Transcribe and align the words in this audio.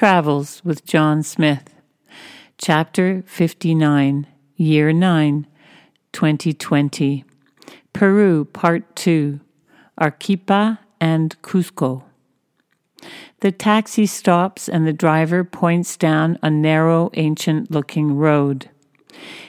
Travels 0.00 0.62
with 0.64 0.86
John 0.86 1.22
Smith, 1.22 1.74
Chapter 2.56 3.22
59, 3.26 4.26
Year 4.56 4.94
9, 4.94 5.46
2020, 6.14 7.24
Peru, 7.92 8.46
Part 8.46 8.96
2, 8.96 9.40
Arequipa 10.00 10.80
and 11.02 11.36
Cusco. 11.42 12.04
The 13.40 13.52
taxi 13.52 14.06
stops 14.06 14.70
and 14.70 14.86
the 14.86 14.94
driver 14.94 15.44
points 15.44 15.98
down 15.98 16.38
a 16.42 16.48
narrow, 16.48 17.10
ancient 17.12 17.70
looking 17.70 18.16
road. 18.16 18.70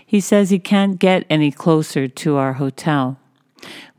He 0.06 0.20
says 0.20 0.50
he 0.50 0.60
can't 0.60 1.00
get 1.00 1.26
any 1.30 1.54
closer 1.54 2.10
to 2.10 2.36
our 2.36 2.54
hotel. 2.56 3.18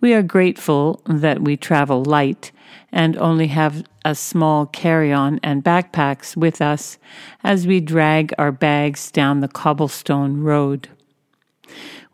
We 0.03 0.13
are 0.13 0.23
grateful 0.23 1.01
that 1.07 1.41
we 1.41 1.57
travel 1.57 2.05
light 2.05 2.53
and 2.93 3.17
only 3.17 3.47
have 3.49 3.85
a 4.05 4.15
small 4.15 4.67
carry 4.67 5.13
on 5.13 5.41
and 5.43 5.65
backpacks 5.65 6.37
with 6.37 6.61
us 6.61 6.99
as 7.43 7.67
we 7.67 7.81
drag 7.81 8.35
our 8.39 8.53
bags 8.53 9.11
down 9.11 9.41
the 9.41 9.49
cobblestone 9.49 10.43
road. 10.43 10.89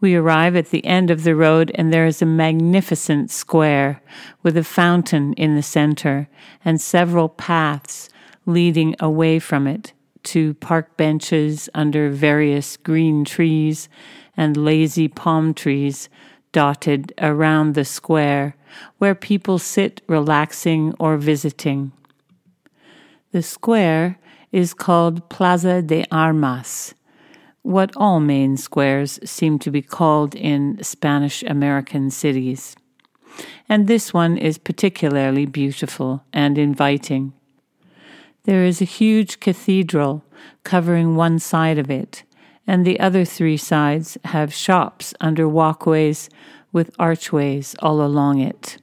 We 0.00 0.14
arrive 0.14 0.54
at 0.54 0.70
the 0.70 0.84
end 0.86 1.10
of 1.10 1.24
the 1.24 1.34
road, 1.34 1.72
and 1.74 1.92
there 1.92 2.06
is 2.06 2.22
a 2.22 2.26
magnificent 2.26 3.32
square 3.32 4.00
with 4.44 4.56
a 4.56 4.62
fountain 4.62 5.32
in 5.32 5.56
the 5.56 5.62
center 5.62 6.28
and 6.64 6.80
several 6.80 7.28
paths 7.28 8.08
leading 8.46 8.94
away 9.00 9.40
from 9.40 9.66
it 9.66 9.92
to 10.22 10.54
park 10.54 10.96
benches 10.96 11.68
under 11.74 12.10
various 12.10 12.76
green 12.76 13.24
trees 13.24 13.88
and 14.36 14.56
lazy 14.56 15.08
palm 15.08 15.52
trees 15.52 16.08
dotted 16.52 17.12
around 17.18 17.74
the 17.74 17.84
square 17.84 18.54
where 18.98 19.14
people 19.14 19.58
sit 19.58 20.00
relaxing 20.06 20.94
or 20.98 21.16
visiting. 21.16 21.92
The 23.32 23.42
square 23.42 24.18
is 24.52 24.72
called 24.74 25.28
Plaza 25.28 25.82
de 25.82 26.04
Armas, 26.10 26.94
what 27.62 27.94
all 27.96 28.20
main 28.20 28.56
squares 28.56 29.18
seem 29.24 29.58
to 29.58 29.70
be 29.70 29.82
called 29.82 30.34
in 30.34 30.82
Spanish 30.82 31.42
American 31.42 32.10
cities. 32.10 32.74
And 33.68 33.86
this 33.86 34.14
one 34.14 34.38
is 34.38 34.58
particularly 34.58 35.46
beautiful 35.46 36.24
and 36.32 36.56
inviting. 36.56 37.34
There 38.44 38.64
is 38.64 38.80
a 38.80 38.86
huge 38.86 39.40
cathedral 39.40 40.24
covering 40.64 41.16
one 41.16 41.38
side 41.38 41.78
of 41.78 41.90
it, 41.90 42.24
and 42.66 42.86
the 42.86 42.98
other 42.98 43.24
three 43.24 43.58
sides 43.58 44.16
have 44.24 44.54
shops 44.54 45.12
under 45.20 45.46
walkways 45.46 46.30
with 46.72 46.94
archways 46.98 47.74
all 47.80 48.02
along 48.02 48.40
it. 48.40 48.78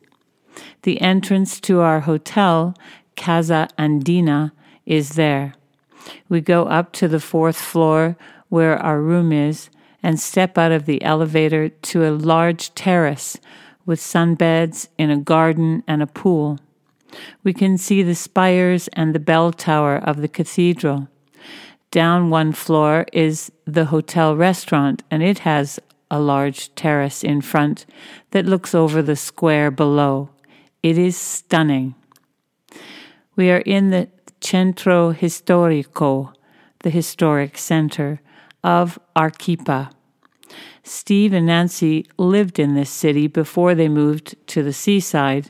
The 0.84 1.02
entrance 1.02 1.60
to 1.62 1.82
our 1.82 2.02
hotel, 2.02 2.76
Casa 3.16 3.68
Andina, 3.78 4.52
is 4.86 5.10
there. 5.12 5.54
We 6.30 6.42
go 6.42 6.66
up 6.66 6.92
to 6.94 7.08
the 7.08 7.20
fourth 7.20 7.58
floor 7.58 8.18
where 8.50 8.78
our 8.78 9.02
room 9.02 9.32
is 9.32 9.70
and 10.04 10.20
step 10.20 10.58
out 10.58 10.72
of 10.72 10.86
the 10.86 11.02
elevator 11.04 11.70
to 11.70 12.08
a 12.08 12.12
large 12.12 12.74
terrace 12.76 13.38
with 13.86 14.00
sunbeds 14.00 14.88
in 14.98 15.10
a 15.10 15.18
garden 15.18 15.84
and 15.88 16.02
a 16.02 16.08
pool. 16.08 16.60
We 17.44 17.54
can 17.54 17.78
see 17.78 18.04
the 18.04 18.16
spires 18.16 18.88
and 18.90 19.14
the 19.14 19.20
bell 19.20 19.52
tower 19.52 19.98
of 19.98 20.22
the 20.22 20.28
cathedral. 20.28 21.08
Down 21.92 22.30
one 22.30 22.52
floor 22.52 23.06
is 23.14 23.52
the 23.66 23.86
hotel 23.86 24.36
restaurant, 24.36 25.04
and 25.10 25.24
it 25.24 25.40
has 25.40 25.80
a 26.10 26.20
large 26.20 26.74
terrace 26.76 27.24
in 27.24 27.42
front 27.42 27.86
that 28.32 28.46
looks 28.46 28.76
over 28.76 29.02
the 29.02 29.16
square 29.16 29.72
below. 29.72 30.30
It 30.84 30.98
is 30.98 31.18
stunning. 31.18 31.96
We 33.36 33.50
are 33.52 33.64
in 33.66 33.90
the 33.90 34.10
Centro 34.42 35.12
Histórico, 35.12 36.34
the 36.80 36.92
historic 36.92 37.58
center 37.58 38.22
of 38.64 39.00
Arequipa. 39.18 39.90
Steve 40.84 41.34
and 41.34 41.48
Nancy 41.48 42.06
lived 42.18 42.60
in 42.60 42.76
this 42.76 42.92
city 42.92 43.26
before 43.26 43.74
they 43.74 43.90
moved 43.90 44.36
to 44.48 44.62
the 44.62 44.72
seaside, 44.72 45.50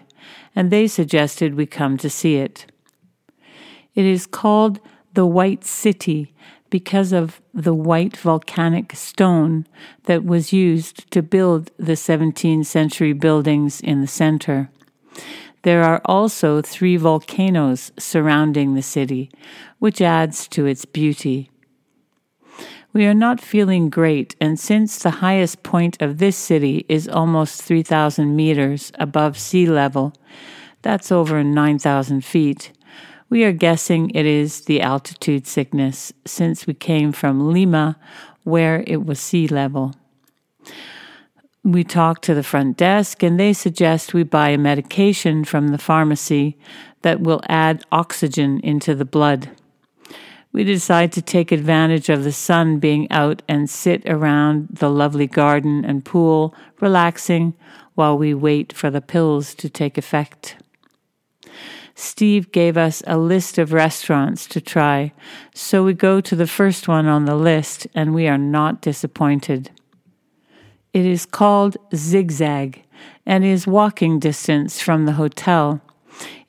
and 0.56 0.72
they 0.72 0.88
suggested 0.88 1.56
we 1.56 1.66
come 1.66 1.98
to 1.98 2.10
see 2.10 2.38
it. 2.38 2.66
It 3.94 4.06
is 4.06 4.26
called 4.26 4.80
the 5.14 5.26
White 5.26 5.66
City 5.66 6.34
because 6.70 7.12
of 7.14 7.42
the 7.54 7.74
white 7.74 8.18
volcanic 8.18 8.96
stone 8.96 9.66
that 10.04 10.26
was 10.26 10.52
used 10.54 11.10
to 11.12 11.22
build 11.22 11.72
the 11.78 11.94
17th 11.94 12.66
century 12.66 13.14
buildings 13.14 13.82
in 13.82 14.02
the 14.02 14.08
center. 14.08 14.70
There 15.62 15.84
are 15.84 16.02
also 16.06 16.62
three 16.62 16.96
volcanoes 16.98 17.92
surrounding 17.98 18.76
the 18.76 18.82
city, 18.82 19.32
which 19.80 20.02
adds 20.02 20.48
to 20.50 20.66
its 20.66 20.86
beauty. 20.86 21.50
We 22.94 23.06
are 23.08 23.14
not 23.14 23.42
feeling 23.42 23.90
great, 23.90 24.36
and 24.40 24.60
since 24.60 25.00
the 25.00 25.20
highest 25.26 25.64
point 25.64 26.02
of 26.02 26.18
this 26.18 26.38
city 26.38 26.86
is 26.88 27.10
almost 27.10 27.62
3,000 27.62 28.36
meters 28.36 28.92
above 29.00 29.38
sea 29.38 29.66
level, 29.66 30.14
that's 30.82 31.12
over 31.12 31.44
9,000 31.44 32.24
feet, 32.24 32.72
we 33.30 33.44
are 33.44 33.52
guessing 33.52 34.12
it 34.12 34.26
is 34.26 34.62
the 34.62 34.82
altitude 34.82 35.48
sickness 35.48 36.14
since 36.26 36.68
we 36.68 36.74
came 36.74 37.12
from 37.12 37.52
Lima, 37.52 37.98
where 38.44 38.84
it 38.86 39.06
was 39.06 39.20
sea 39.20 39.48
level. 39.48 39.96
We 41.64 41.84
talk 41.84 42.22
to 42.22 42.36
the 42.36 42.44
front 42.44 42.78
desk 42.78 43.24
and 43.24 43.40
they 43.40 43.52
suggest 43.52 44.14
we 44.14 44.24
buy 44.24 44.50
a 44.50 44.58
medication 44.58 45.44
from 45.44 45.70
the 45.70 45.80
pharmacy 45.80 46.58
that 47.02 47.22
will 47.22 47.42
add 47.50 47.84
oxygen 47.92 48.60
into 48.60 48.94
the 48.94 49.06
blood. 49.06 49.50
We 50.52 50.64
decide 50.64 51.12
to 51.14 51.22
take 51.22 51.52
advantage 51.52 52.08
of 52.08 52.24
the 52.24 52.32
sun 52.32 52.80
being 52.80 53.12
out 53.12 53.42
and 53.48 53.70
sit 53.70 54.04
around 54.06 54.70
the 54.72 54.90
lovely 54.90 55.28
garden 55.28 55.84
and 55.84 56.06
pool, 56.06 56.56
relaxing 56.80 57.56
while 57.96 58.18
we 58.18 58.34
wait 58.34 58.72
for 58.72 58.90
the 58.90 59.02
pills 59.02 59.56
to 59.56 59.68
take 59.68 59.98
effect. 59.98 60.56
Steve 61.96 62.52
gave 62.52 62.76
us 62.76 63.02
a 63.08 63.18
list 63.18 63.58
of 63.58 63.72
restaurants 63.72 64.46
to 64.48 64.60
try, 64.60 65.14
so 65.54 65.84
we 65.84 65.94
go 65.94 66.20
to 66.20 66.36
the 66.36 66.46
first 66.46 66.90
one 66.90 67.08
on 67.08 67.24
the 67.24 67.36
list 67.36 67.88
and 67.96 68.14
we 68.14 68.28
are 68.28 68.38
not 68.38 68.82
disappointed. 68.82 69.72
It 70.92 71.06
is 71.06 71.26
called 71.26 71.78
Zigzag 71.96 72.84
and 73.26 73.46
is 73.46 73.66
walking 73.66 74.20
distance 74.20 74.82
from 74.82 75.06
the 75.06 75.14
hotel. 75.14 75.82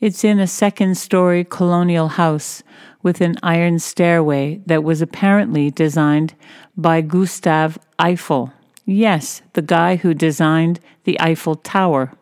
It's 0.00 0.24
in 0.24 0.40
a 0.40 0.46
second 0.46 0.96
story 0.96 1.44
colonial 1.44 2.08
house 2.08 2.62
with 3.02 3.20
an 3.20 3.36
iron 3.42 3.78
stairway 3.78 4.60
that 4.66 4.82
was 4.82 5.00
apparently 5.00 5.70
designed 5.70 6.34
by 6.76 7.00
Gustave 7.00 7.78
Eiffel. 7.98 8.52
Yes, 8.84 9.42
the 9.52 9.62
guy 9.62 9.96
who 9.96 10.12
designed 10.12 10.80
the 11.04 11.20
Eiffel 11.20 11.54
Tower. 11.54 12.12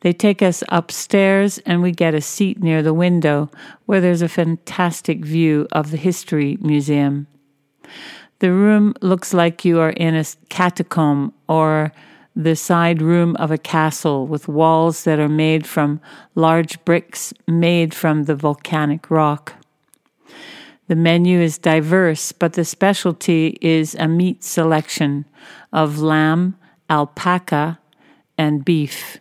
They 0.00 0.12
take 0.12 0.40
us 0.40 0.64
upstairs 0.70 1.58
and 1.66 1.82
we 1.82 1.92
get 1.92 2.14
a 2.14 2.20
seat 2.20 2.62
near 2.62 2.82
the 2.82 2.94
window 2.94 3.50
where 3.84 4.00
there's 4.00 4.22
a 4.22 4.28
fantastic 4.28 5.24
view 5.24 5.68
of 5.72 5.90
the 5.90 5.98
History 5.98 6.56
Museum. 6.60 7.26
The 8.38 8.52
room 8.52 8.94
looks 9.02 9.34
like 9.34 9.64
you 9.64 9.78
are 9.80 9.90
in 9.90 10.14
a 10.14 10.24
catacomb 10.48 11.34
or 11.48 11.92
the 12.34 12.56
side 12.56 13.02
room 13.02 13.36
of 13.36 13.50
a 13.50 13.58
castle 13.58 14.26
with 14.26 14.48
walls 14.48 15.04
that 15.04 15.18
are 15.18 15.28
made 15.28 15.66
from 15.66 16.00
large 16.34 16.82
bricks 16.86 17.34
made 17.46 17.92
from 17.92 18.24
the 18.24 18.34
volcanic 18.34 19.10
rock. 19.10 19.54
The 20.88 20.96
menu 20.96 21.40
is 21.40 21.58
diverse, 21.58 22.32
but 22.32 22.54
the 22.54 22.64
specialty 22.64 23.58
is 23.60 23.94
a 23.96 24.08
meat 24.08 24.42
selection 24.42 25.26
of 25.72 26.00
lamb, 26.00 26.56
alpaca, 26.88 27.78
and 28.38 28.64
beef 28.64 29.20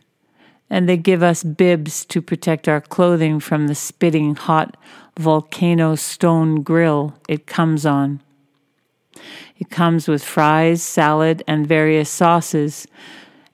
and 0.70 0.88
they 0.88 0.98
give 0.98 1.24
us 1.24 1.44
bibs 1.44 2.06
to 2.06 2.22
protect 2.22 2.68
our 2.68 2.82
clothing 2.82 3.40
from 3.40 3.68
the 3.68 3.76
spitting 3.76 4.36
hot 4.36 4.78
volcano 5.18 5.96
stone 5.96 6.62
grill 6.62 7.16
it 7.28 7.48
comes 7.48 7.86
on. 7.86 8.22
It 9.58 9.70
comes 9.70 10.08
with 10.08 10.24
fries, 10.24 10.82
salad, 10.82 11.44
and 11.48 11.68
various 11.68 12.10
sauces, 12.10 12.88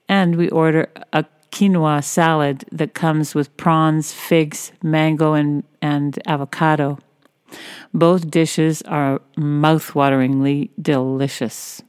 and 0.08 0.36
we 0.36 0.48
order 0.50 0.88
a 1.12 1.24
quinoa 1.50 2.04
salad 2.04 2.64
that 2.70 2.94
comes 2.94 3.34
with 3.34 3.56
prawns, 3.56 4.12
figs, 4.12 4.72
mango, 4.82 5.32
and, 5.32 5.64
and 5.82 6.18
avocado. 6.26 6.98
Both 7.94 8.30
dishes 8.30 8.82
are 8.82 9.20
mouth-wateringly 9.36 10.70
delicious. 10.80 11.82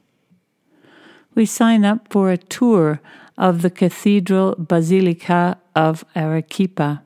We 1.34 1.46
sign 1.46 1.84
up 1.84 2.08
for 2.10 2.30
a 2.30 2.36
tour 2.38 3.00
of 3.38 3.62
the 3.62 3.70
Cathedral 3.70 4.54
Basilica 4.58 5.58
of 5.74 6.04
Arequipa 6.14 7.02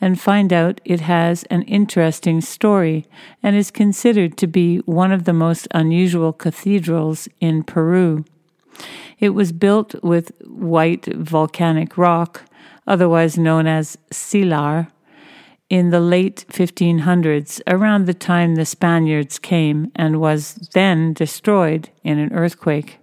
and 0.00 0.20
find 0.20 0.52
out 0.52 0.80
it 0.84 1.00
has 1.00 1.44
an 1.44 1.62
interesting 1.62 2.40
story 2.40 3.06
and 3.42 3.56
is 3.56 3.70
considered 3.70 4.36
to 4.36 4.46
be 4.46 4.78
one 4.78 5.12
of 5.12 5.24
the 5.24 5.32
most 5.32 5.66
unusual 5.72 6.32
cathedrals 6.32 7.28
in 7.40 7.62
Peru. 7.62 8.24
It 9.18 9.30
was 9.30 9.52
built 9.52 9.94
with 10.02 10.32
white 10.46 11.06
volcanic 11.06 11.96
rock, 11.98 12.42
otherwise 12.86 13.38
known 13.38 13.66
as 13.66 13.98
sillar. 14.10 14.88
in 15.68 15.90
the 15.90 16.00
late 16.00 16.44
1500s, 16.48 17.60
around 17.68 18.06
the 18.06 18.14
time 18.14 18.56
the 18.56 18.66
Spaniards 18.66 19.38
came, 19.38 19.92
and 19.94 20.20
was 20.20 20.68
then 20.74 21.12
destroyed 21.12 21.88
in 22.02 22.18
an 22.18 22.32
earthquake. 22.32 22.98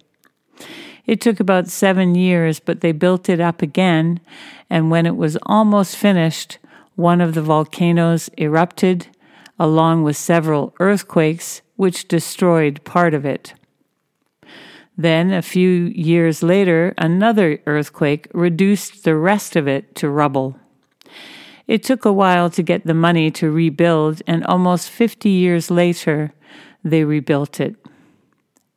It 1.08 1.22
took 1.22 1.40
about 1.40 1.68
seven 1.68 2.14
years, 2.14 2.60
but 2.60 2.82
they 2.82 2.92
built 2.92 3.30
it 3.30 3.40
up 3.40 3.62
again, 3.62 4.20
and 4.68 4.90
when 4.90 5.06
it 5.06 5.16
was 5.16 5.38
almost 5.44 5.96
finished, 5.96 6.58
one 6.96 7.22
of 7.22 7.32
the 7.32 7.40
volcanoes 7.40 8.28
erupted, 8.36 9.06
along 9.58 10.02
with 10.02 10.18
several 10.18 10.74
earthquakes, 10.78 11.62
which 11.76 12.08
destroyed 12.08 12.84
part 12.84 13.14
of 13.14 13.24
it. 13.24 13.54
Then, 14.98 15.32
a 15.32 15.40
few 15.40 15.86
years 15.94 16.42
later, 16.42 16.92
another 16.98 17.58
earthquake 17.66 18.28
reduced 18.34 19.04
the 19.04 19.16
rest 19.16 19.56
of 19.56 19.66
it 19.66 19.94
to 19.94 20.10
rubble. 20.10 20.58
It 21.66 21.82
took 21.82 22.04
a 22.04 22.12
while 22.12 22.50
to 22.50 22.62
get 22.62 22.84
the 22.84 22.92
money 22.92 23.30
to 23.30 23.50
rebuild, 23.50 24.20
and 24.26 24.44
almost 24.44 24.90
50 24.90 25.30
years 25.30 25.70
later, 25.70 26.34
they 26.84 27.04
rebuilt 27.04 27.60
it. 27.60 27.76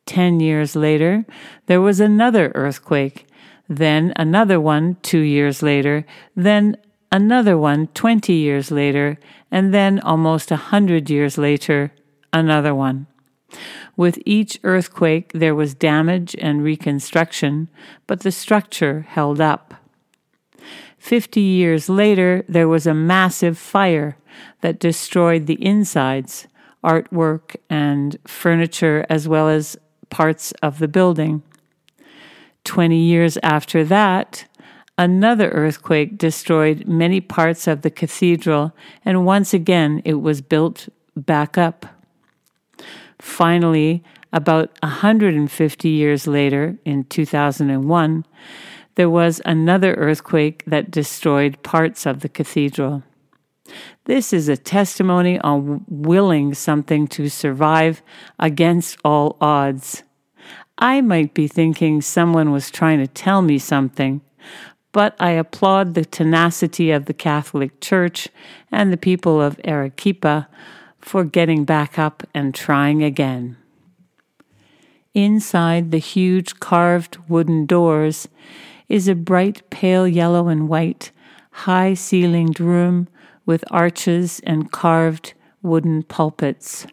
Ten 0.05 0.39
years 0.39 0.75
later, 0.75 1.25
there 1.67 1.81
was 1.81 1.99
another 1.99 2.51
earthquake, 2.55 3.27
then 3.69 4.13
another 4.15 4.59
one 4.59 4.97
two 5.01 5.19
years 5.19 5.63
later, 5.63 6.05
then 6.35 6.75
another 7.11 7.57
one 7.57 7.87
20 7.87 8.33
years 8.33 8.71
later, 8.71 9.17
and 9.51 9.73
then 9.73 9.99
almost 9.99 10.51
a 10.51 10.55
hundred 10.55 11.09
years 11.09 11.37
later, 11.37 11.93
another 12.33 12.73
one. 12.73 13.07
With 13.97 14.19
each 14.25 14.59
earthquake, 14.63 15.31
there 15.33 15.55
was 15.55 15.73
damage 15.73 16.35
and 16.39 16.63
reconstruction, 16.63 17.69
but 18.07 18.21
the 18.21 18.31
structure 18.31 19.05
held 19.09 19.41
up. 19.41 19.73
Fifty 20.97 21.41
years 21.41 21.89
later, 21.89 22.45
there 22.47 22.67
was 22.67 22.85
a 22.85 22.93
massive 22.93 23.57
fire 23.57 24.17
that 24.61 24.79
destroyed 24.79 25.47
the 25.47 25.63
insides, 25.63 26.47
artwork, 26.83 27.55
and 27.69 28.17
furniture, 28.25 29.05
as 29.09 29.27
well 29.27 29.49
as 29.49 29.77
parts 30.11 30.51
of 30.61 30.77
the 30.77 30.87
building. 30.87 31.41
Twenty 32.63 32.99
years 32.99 33.39
after 33.41 33.83
that, 33.85 34.45
another 34.97 35.49
earthquake 35.49 36.19
destroyed 36.19 36.85
many 36.85 37.19
parts 37.19 37.67
of 37.67 37.81
the 37.81 37.89
cathedral, 37.89 38.75
and 39.03 39.25
once 39.25 39.51
again 39.53 40.03
it 40.05 40.21
was 40.21 40.41
built 40.41 40.87
back 41.15 41.57
up. 41.57 41.87
Finally, 43.19 44.03
about 44.33 44.77
150 44.81 45.89
years 45.89 46.27
later, 46.27 46.77
in 46.85 47.03
2001, 47.05 48.25
there 48.95 49.09
was 49.09 49.41
another 49.45 49.93
earthquake 49.95 50.63
that 50.65 50.91
destroyed 50.91 51.61
parts 51.63 52.05
of 52.05 52.21
the 52.21 52.29
cathedral. 52.29 53.03
This 54.05 54.33
is 54.33 54.49
a 54.49 54.57
testimony 54.57 55.39
on 55.39 55.85
willing 55.87 56.53
something 56.53 57.07
to 57.09 57.29
survive 57.29 58.01
against 58.39 58.97
all 59.03 59.37
odds. 59.39 60.03
I 60.77 61.01
might 61.01 61.33
be 61.33 61.47
thinking 61.47 62.01
someone 62.01 62.51
was 62.51 62.71
trying 62.71 62.99
to 62.99 63.07
tell 63.07 63.41
me 63.41 63.59
something, 63.59 64.21
but 64.91 65.15
I 65.19 65.31
applaud 65.31 65.93
the 65.93 66.05
tenacity 66.05 66.91
of 66.91 67.05
the 67.05 67.13
Catholic 67.13 67.79
Church 67.79 68.29
and 68.71 68.91
the 68.91 68.97
people 68.97 69.39
of 69.39 69.59
Arequipa 69.63 70.47
for 70.99 71.23
getting 71.23 71.65
back 71.65 71.99
up 71.99 72.23
and 72.33 72.53
trying 72.53 73.03
again. 73.03 73.57
Inside 75.13 75.91
the 75.91 75.97
huge 75.97 76.59
carved 76.59 77.17
wooden 77.27 77.65
doors 77.65 78.27
is 78.87 79.07
a 79.07 79.15
bright 79.15 79.69
pale 79.69 80.07
yellow 80.07 80.47
and 80.47 80.67
white, 80.69 81.11
high 81.51 81.93
ceilinged 81.93 82.59
room 82.59 83.07
with 83.45 83.63
arches 83.71 84.39
and 84.43 84.71
carved 84.71 85.33
wooden 85.61 86.03
pulpits. 86.03 86.85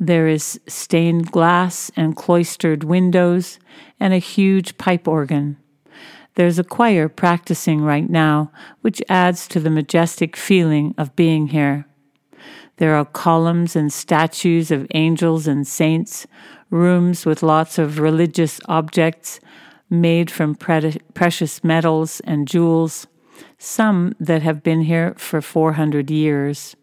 There 0.00 0.28
is 0.28 0.60
stained 0.68 1.32
glass 1.32 1.90
and 1.96 2.16
cloistered 2.16 2.84
windows 2.84 3.58
and 3.98 4.14
a 4.14 4.18
huge 4.18 4.78
pipe 4.78 5.08
organ. 5.08 5.56
There's 6.36 6.58
a 6.58 6.64
choir 6.64 7.08
practicing 7.08 7.80
right 7.80 8.08
now, 8.08 8.52
which 8.82 9.02
adds 9.08 9.48
to 9.48 9.58
the 9.58 9.70
majestic 9.70 10.36
feeling 10.36 10.94
of 10.96 11.16
being 11.16 11.48
here. 11.48 11.86
There 12.76 12.94
are 12.94 13.04
columns 13.04 13.74
and 13.74 13.92
statues 13.92 14.70
of 14.70 14.86
angels 14.94 15.48
and 15.48 15.66
saints, 15.66 16.28
rooms 16.70 17.26
with 17.26 17.42
lots 17.42 17.76
of 17.76 17.98
religious 17.98 18.60
objects, 18.66 19.40
made 19.90 20.30
from 20.30 20.54
pre- 20.54 20.98
precious 21.12 21.64
metals 21.64 22.20
and 22.20 22.46
jewels, 22.46 23.08
some 23.58 24.14
that 24.20 24.42
have 24.42 24.62
been 24.62 24.82
here 24.82 25.14
for 25.16 25.40
400 25.40 26.10
years. 26.10 26.76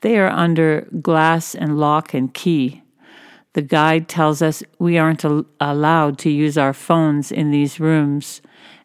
They 0.00 0.18
are 0.18 0.30
under 0.30 0.88
glass 1.00 1.54
and 1.54 1.78
lock 1.78 2.14
and 2.14 2.32
key. 2.32 2.82
The 3.54 3.62
guide 3.62 4.08
tells 4.08 4.42
us 4.42 4.62
we 4.78 4.98
aren't 4.98 5.24
al- 5.24 5.46
allowed 5.60 6.18
to 6.20 6.30
use 6.30 6.56
our 6.56 6.72
phones 6.72 7.30
in 7.30 7.50
these 7.50 7.78
rooms, 7.78 8.40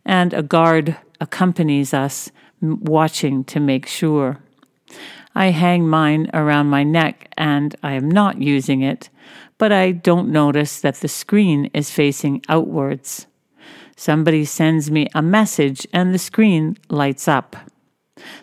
and 0.06 0.34
a 0.34 0.44
guard 0.44 0.98
accompanies 1.20 1.94
us, 1.94 2.32
watching 2.62 3.44
to 3.46 3.60
make 3.60 3.86
sure. 3.86 4.40
I 5.36 5.52
hang 5.52 5.88
mine 5.88 6.30
around 6.34 6.68
my 6.68 6.84
neck 6.84 7.32
and 7.38 7.76
I 7.84 7.94
am 7.94 8.10
not 8.10 8.42
using 8.42 8.82
it, 8.82 9.10
but 9.60 9.72
I 9.72 9.92
don't 9.92 10.30
notice 10.32 10.82
that 10.82 10.96
the 10.96 11.08
screen 11.08 11.70
is 11.74 11.92
facing 11.92 12.42
outwards. 12.50 13.28
Somebody 14.00 14.46
sends 14.46 14.92
me 14.92 15.08
a 15.16 15.24
message 15.24 15.88
and 15.92 16.14
the 16.14 16.20
screen 16.20 16.78
lights 16.88 17.28
up. 17.28 17.56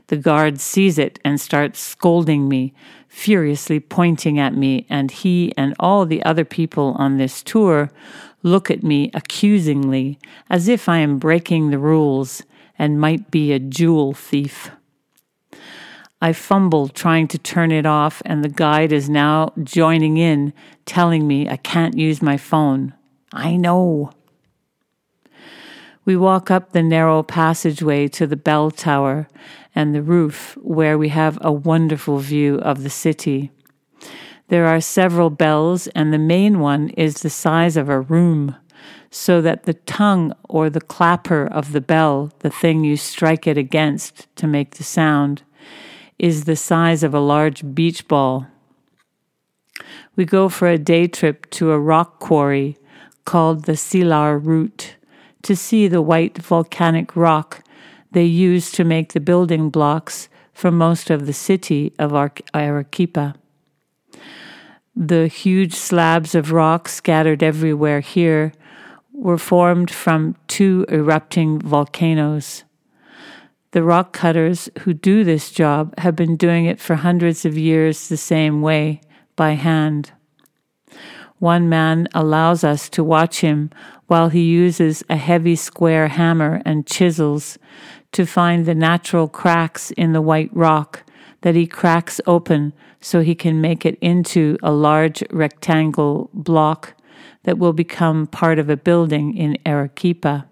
The 0.09 0.17
guard 0.17 0.61
sees 0.61 0.99
it 0.99 1.21
and 1.25 1.41
starts 1.41 1.79
scolding 1.79 2.49
me, 2.49 2.75
furiously 3.09 3.79
pointing 3.79 4.39
at 4.39 4.55
me, 4.55 4.85
and 4.91 5.13
he 5.13 5.53
and 5.57 5.75
all 5.79 6.07
the 6.07 6.25
other 6.25 6.45
people 6.45 6.97
on 6.99 7.19
this 7.19 7.41
tour 7.41 7.91
look 8.43 8.69
at 8.69 8.83
me 8.83 9.13
accusingly, 9.15 10.19
as 10.51 10.67
if 10.67 10.89
I 10.89 10.99
am 10.99 11.19
breaking 11.19 11.71
the 11.71 11.79
rules 11.79 12.43
and 12.77 13.01
might 13.01 13.31
be 13.31 13.53
a 13.53 13.61
jewel 13.61 14.13
thief. 14.13 14.71
I 16.21 16.33
fumble 16.33 16.89
trying 16.89 17.29
to 17.29 17.39
turn 17.39 17.71
it 17.71 17.87
off, 17.87 18.23
and 18.27 18.43
the 18.43 18.49
guide 18.49 18.93
is 18.93 19.09
now 19.09 19.53
joining 19.63 20.17
in, 20.17 20.53
telling 20.85 21.29
me 21.29 21.49
I 21.49 21.57
can't 21.57 21.97
use 21.97 22.21
my 22.21 22.39
phone. 22.39 22.93
I 23.33 23.57
know. 23.57 24.13
We 26.07 26.17
walk 26.17 26.51
up 26.51 26.73
the 26.73 26.83
narrow 26.83 27.23
passageway 27.23 28.09
to 28.09 28.27
the 28.27 28.37
bell 28.37 28.71
tower 28.71 29.27
and 29.75 29.95
the 29.95 30.03
roof, 30.03 30.57
where 30.61 30.99
we 30.99 31.09
have 31.09 31.39
a 31.41 31.51
wonderful 31.51 32.19
view 32.19 32.57
of 32.57 32.83
the 32.83 32.91
city. 32.91 33.51
There 34.49 34.67
are 34.67 34.83
several 34.83 35.31
bells, 35.31 35.87
and 35.89 36.13
the 36.13 36.19
main 36.19 36.61
one 36.61 36.91
is 36.91 37.23
the 37.23 37.31
size 37.31 37.79
of 37.79 37.89
a 37.89 38.01
room, 38.01 38.55
so 39.11 39.41
that 39.41 39.63
the 39.63 39.75
tongue 39.75 40.35
or 40.47 40.69
the 40.69 40.81
clapper 40.81 41.47
of 41.47 41.73
the 41.73 41.81
bell, 41.81 42.33
the 42.41 42.51
thing 42.51 42.85
you 42.85 42.99
strike 42.99 43.47
it 43.47 43.57
against 43.57 44.27
to 44.37 44.47
make 44.47 44.75
the 44.75 44.85
sound, 44.85 45.43
is 46.19 46.45
the 46.45 46.57
size 46.57 47.03
of 47.03 47.15
a 47.15 47.21
large 47.21 47.75
beach 47.75 48.07
ball. 48.07 48.47
We 50.17 50.27
go 50.27 50.51
for 50.51 50.69
a 50.69 50.79
day 50.79 51.07
trip 51.09 51.49
to 51.53 51.73
a 51.73 51.81
rock 51.81 52.21
quarry 52.21 52.77
called 53.25 53.65
the 53.65 53.73
Sillar 53.73 54.39
Route 54.39 54.97
to 55.45 55.55
see 55.55 55.89
the 55.89 56.03
white 56.03 56.39
volcanic 56.39 57.15
rock 57.17 57.63
they 58.13 58.25
use 58.25 58.71
to 58.73 58.85
make 58.85 59.13
the 59.13 59.21
building 59.21 59.71
blocks 59.71 60.29
for 60.53 60.71
most 60.71 61.11
of 61.11 61.27
the 61.27 61.33
city 61.33 61.93
of 61.99 62.13
Arequipa. 62.55 63.35
The 64.97 65.27
huge 65.27 65.75
slabs 65.75 66.35
of 66.35 66.53
rock 66.53 66.89
scattered 66.89 67.43
everywhere 67.43 68.01
here 68.01 68.53
were 69.13 69.39
formed 69.39 69.91
from 69.91 70.37
two 70.47 70.87
erupting 70.89 71.61
volcanoes. 71.61 72.63
The 73.73 73.83
rock 73.83 74.13
cutters 74.13 74.69
who 74.81 74.95
do 74.95 75.25
this 75.25 75.51
job 75.51 75.99
have 75.99 76.15
been 76.15 76.37
doing 76.37 76.67
it 76.67 76.79
for 76.79 76.95
hundreds 76.95 77.45
of 77.45 77.59
years 77.59 78.09
the 78.09 78.17
same 78.17 78.63
way, 78.63 79.01
by 79.35 79.53
hand. 79.53 80.13
One 81.41 81.69
man 81.69 82.09
allows 82.15 82.63
us 82.63 82.89
to 82.91 83.03
watch 83.03 83.41
him 83.41 83.71
while 84.07 84.29
he 84.29 84.43
uses 84.43 85.03
a 85.09 85.17
heavy 85.17 85.57
square 85.57 86.09
hammer 86.09 86.63
and 86.65 86.87
chisels 86.87 87.59
to 88.13 88.27
find 88.27 88.67
the 88.67 88.75
natural 88.75 89.29
cracks 89.29 89.91
in 89.93 90.13
the 90.13 90.23
white 90.23 90.51
rock 90.53 91.03
that 91.41 91.55
he 91.55 91.67
cracks 91.67 92.21
open 92.27 92.73
so 93.01 93.21
he 93.21 93.35
can 93.35 93.61
make 93.61 93.85
it 93.85 93.99
into 94.01 94.57
a 94.63 94.73
large 94.73 95.23
rectangle 95.31 96.31
block 96.33 96.95
that 97.43 97.59
will 97.59 97.73
become 97.73 98.27
part 98.27 98.59
of 98.59 98.71
a 98.71 98.77
building 98.77 99.37
in 99.37 99.59
Arequipa. 99.67 100.47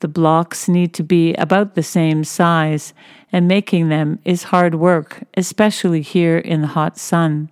The 0.00 0.08
blocks 0.08 0.68
need 0.68 0.94
to 0.94 1.02
be 1.02 1.34
about 1.34 1.74
the 1.74 1.82
same 1.82 2.22
size, 2.22 2.94
and 3.32 3.48
making 3.48 3.88
them 3.88 4.20
is 4.24 4.44
hard 4.44 4.76
work, 4.76 5.24
especially 5.36 6.02
here 6.02 6.38
in 6.38 6.60
the 6.60 6.68
hot 6.68 6.96
sun. 6.96 7.50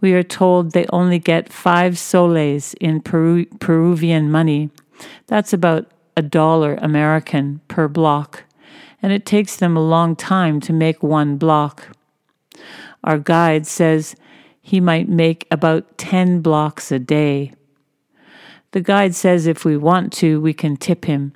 We 0.00 0.14
are 0.14 0.22
told 0.22 0.72
they 0.72 0.86
only 0.92 1.18
get 1.18 1.52
five 1.52 1.98
soles 1.98 2.74
in 2.74 3.00
Peru- 3.00 3.46
Peruvian 3.58 4.30
money. 4.30 4.70
That's 5.26 5.52
about 5.52 5.90
a 6.16 6.22
dollar 6.22 6.76
American 6.76 7.60
per 7.68 7.88
block, 7.88 8.44
and 9.02 9.12
it 9.12 9.26
takes 9.26 9.56
them 9.56 9.76
a 9.76 9.86
long 9.86 10.16
time 10.16 10.60
to 10.60 10.72
make 10.72 11.02
one 11.02 11.36
block. 11.36 11.88
Our 13.04 13.18
guide 13.18 13.66
says 13.66 14.16
he 14.60 14.80
might 14.80 15.08
make 15.08 15.46
about 15.50 15.98
10 15.98 16.40
blocks 16.40 16.92
a 16.92 16.98
day. 16.98 17.52
The 18.72 18.80
guide 18.80 19.14
says 19.14 19.46
if 19.46 19.64
we 19.64 19.76
want 19.76 20.12
to, 20.14 20.40
we 20.40 20.52
can 20.52 20.76
tip 20.76 21.06
him. 21.06 21.32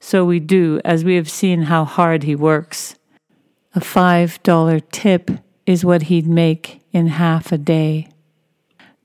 So 0.00 0.24
we 0.24 0.40
do, 0.40 0.80
as 0.84 1.04
we 1.04 1.16
have 1.16 1.30
seen 1.30 1.62
how 1.62 1.84
hard 1.84 2.22
he 2.22 2.34
works. 2.34 2.96
A 3.74 3.80
$5 3.80 4.82
tip 4.90 5.30
is 5.66 5.84
what 5.84 6.02
he'd 6.02 6.26
make 6.26 6.77
in 6.92 7.08
half 7.08 7.52
a 7.52 7.58
day. 7.58 8.08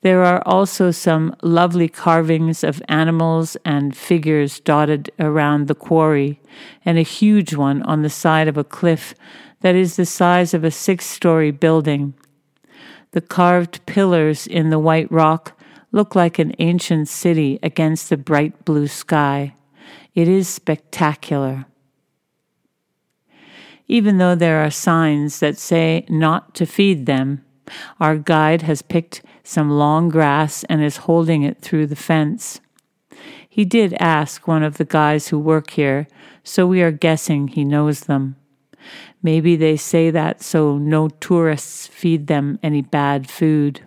There 0.01 0.23
are 0.25 0.43
also 0.45 0.91
some 0.91 1.33
lovely 1.41 1.87
carvings 1.87 2.61
of 2.63 2.81
animals 2.89 3.55
and 3.63 3.95
figures 3.95 4.59
dotted 4.59 5.09
around 5.17 5.67
the 5.67 5.75
quarry, 5.75 6.41
and 6.83 6.97
a 6.97 7.03
huge 7.03 7.55
one 7.55 7.81
on 7.83 8.01
the 8.01 8.09
side 8.09 8.49
of 8.49 8.57
a 8.57 8.65
cliff 8.65 9.13
that 9.61 9.75
is 9.75 9.95
the 9.95 10.05
size 10.05 10.53
of 10.53 10.65
a 10.65 10.71
six 10.71 11.05
story 11.05 11.51
building. 11.51 12.13
The 13.11 13.21
carved 13.21 13.85
pillars 13.85 14.45
in 14.45 14.71
the 14.71 14.79
white 14.79 15.09
rock 15.09 15.57
look 15.93 16.15
like 16.15 16.37
an 16.37 16.53
ancient 16.59 17.07
city 17.07 17.59
against 17.63 18.09
the 18.09 18.17
bright 18.17 18.65
blue 18.65 18.87
sky. 18.87 19.55
It 20.13 20.27
is 20.27 20.49
spectacular. 20.49 21.65
Even 23.87 24.17
though 24.17 24.35
there 24.35 24.65
are 24.65 24.71
signs 24.71 25.39
that 25.39 25.57
say 25.57 26.05
not 26.09 26.55
to 26.55 26.65
feed 26.65 27.05
them, 27.05 27.45
our 27.99 28.17
guide 28.17 28.63
has 28.63 28.81
picked 28.81 29.23
some 29.43 29.69
long 29.69 30.09
grass 30.09 30.63
and 30.65 30.83
is 30.83 30.97
holding 30.97 31.43
it 31.43 31.59
through 31.61 31.87
the 31.87 31.95
fence. 31.95 32.61
He 33.47 33.65
did 33.65 33.95
ask 33.99 34.47
one 34.47 34.63
of 34.63 34.77
the 34.77 34.85
guys 34.85 35.27
who 35.27 35.37
work 35.37 35.71
here, 35.71 36.07
so 36.43 36.65
we 36.65 36.81
are 36.81 36.91
guessing 36.91 37.47
he 37.47 37.63
knows 37.63 38.01
them. 38.01 38.35
Maybe 39.21 39.55
they 39.55 39.77
say 39.77 40.09
that 40.11 40.41
so 40.41 40.77
no 40.77 41.07
tourists 41.07 41.87
feed 41.87 42.27
them 42.27 42.59
any 42.61 42.81
bad 42.81 43.29
food. 43.29 43.81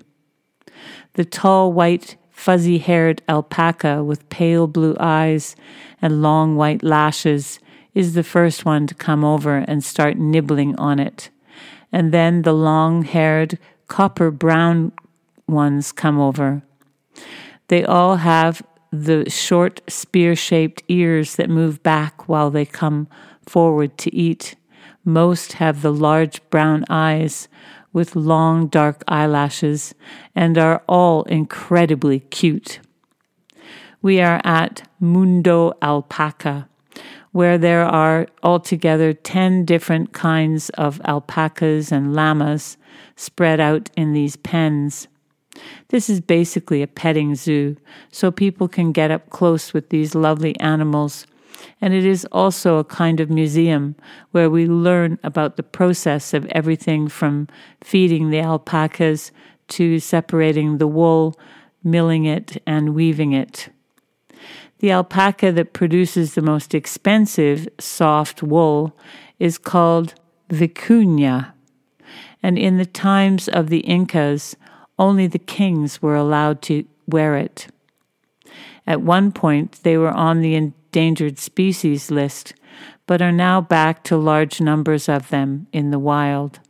The 1.15 1.25
tall, 1.25 1.73
white, 1.73 2.17
fuzzy 2.31 2.79
haired 2.79 3.23
alpaca 3.29 4.05
with 4.05 4.29
pale 4.29 4.67
blue 4.67 4.97
eyes 5.01 5.57
and 6.01 6.23
long 6.23 6.57
white 6.57 6.83
lashes 6.83 7.59
is 7.95 8.15
the 8.15 8.23
first 8.23 8.65
one 8.65 8.87
to 8.87 8.95
come 8.95 9.25
over 9.25 9.57
and 9.57 9.83
start 9.83 10.17
nibbling 10.17 10.77
on 10.77 10.99
it. 10.99 11.31
And 11.97 12.13
then 12.13 12.43
the 12.43 12.53
long 12.53 13.05
haired, 13.05 13.59
copper 13.89 14.31
brown 14.31 14.93
ones 15.49 15.93
come 15.93 16.21
over. 16.21 16.61
They 17.69 17.87
all 17.87 18.17
have 18.17 18.63
the 18.93 19.31
short 19.31 19.81
spear 19.89 20.37
shaped 20.37 20.83
ears 20.89 21.37
that 21.37 21.49
move 21.49 21.83
back 21.83 22.29
while 22.29 22.51
they 22.51 22.67
come 22.67 23.09
forward 23.47 23.97
to 23.97 24.15
eat. 24.15 24.57
Most 25.07 25.55
have 25.55 25.81
the 25.81 25.91
large 25.91 26.43
brown 26.51 26.85
eyes 26.91 27.49
with 27.95 28.15
long 28.15 28.67
dark 28.67 29.03
eyelashes 29.09 29.95
and 30.35 30.59
are 30.59 30.83
all 30.87 31.23
incredibly 31.23 32.21
cute. 32.21 32.79
We 34.03 34.21
are 34.21 34.43
at 34.45 34.87
Mundo 35.01 35.73
Alpaca, 35.81 36.69
where 37.37 37.59
there 37.59 37.85
are 37.85 38.27
altogether 38.43 39.13
10 39.13 39.67
different 39.67 40.15
kinds 40.15 40.71
of 40.71 41.03
alpacas 41.05 41.93
and 41.93 42.15
llamas 42.15 42.79
spread 43.15 43.61
out 43.61 43.91
in 43.95 44.15
these 44.15 44.37
pens. 44.37 45.07
This 45.89 46.09
is 46.09 46.23
basically 46.23 46.81
a 46.81 46.87
petting 46.87 47.35
zoo, 47.35 47.77
so 48.11 48.31
people 48.31 48.69
can 48.69 48.91
get 48.91 49.11
up 49.11 49.29
close 49.29 49.75
with 49.75 49.91
these 49.91 50.15
lovely 50.15 50.59
animals 50.61 51.27
and 51.81 51.93
it 51.93 52.07
is 52.07 52.27
also 52.33 52.79
a 52.79 52.85
kind 52.85 53.21
of 53.21 53.31
museum 53.31 53.97
where 54.31 54.49
we 54.49 54.67
learn 54.67 55.19
about 55.23 55.57
the 55.57 55.63
process 55.63 56.33
of 56.33 56.47
everything 56.47 57.09
from 57.09 57.49
feeding 57.83 58.31
the 58.31 58.41
alpacas 58.41 59.31
to 59.69 59.99
separating 59.99 60.79
the 60.79 60.87
wool, 60.87 61.39
milling 61.85 62.25
it, 62.25 62.63
and 62.67 62.95
weaving 62.95 63.33
it. 63.33 63.69
The 64.79 64.93
alpaca 64.93 65.53
that 65.53 65.73
produces 65.73 66.35
the 66.35 66.43
most 66.43 66.75
expensive 66.75 67.69
soft 67.79 68.43
wool 68.43 68.97
is 69.39 69.59
called 69.59 70.15
vicuña, 70.51 71.53
and 72.43 72.59
in 72.59 72.77
the 72.77 72.87
times 72.87 73.49
of 73.49 73.69
the 73.69 73.81
Incas, 73.81 74.55
only 74.99 75.27
the 75.27 75.39
kings 75.39 76.01
were 76.03 76.15
allowed 76.15 76.63
to 76.63 76.85
wear 77.07 77.37
it. 77.37 77.69
At 78.87 79.01
one 79.01 79.33
point, 79.33 79.81
they 79.83 79.97
were 79.97 80.13
on 80.13 80.41
the 80.41 80.55
endangered 80.55 81.39
species 81.39 82.11
list, 82.11 82.55
but 83.07 83.23
are 83.23 83.33
now 83.33 83.61
back 83.61 84.05
to 84.05 84.17
large 84.17 84.61
numbers 84.61 85.09
of 85.09 85.29
them 85.31 85.67
in 85.73 85.91
the 85.91 85.99
wild. 85.99 86.61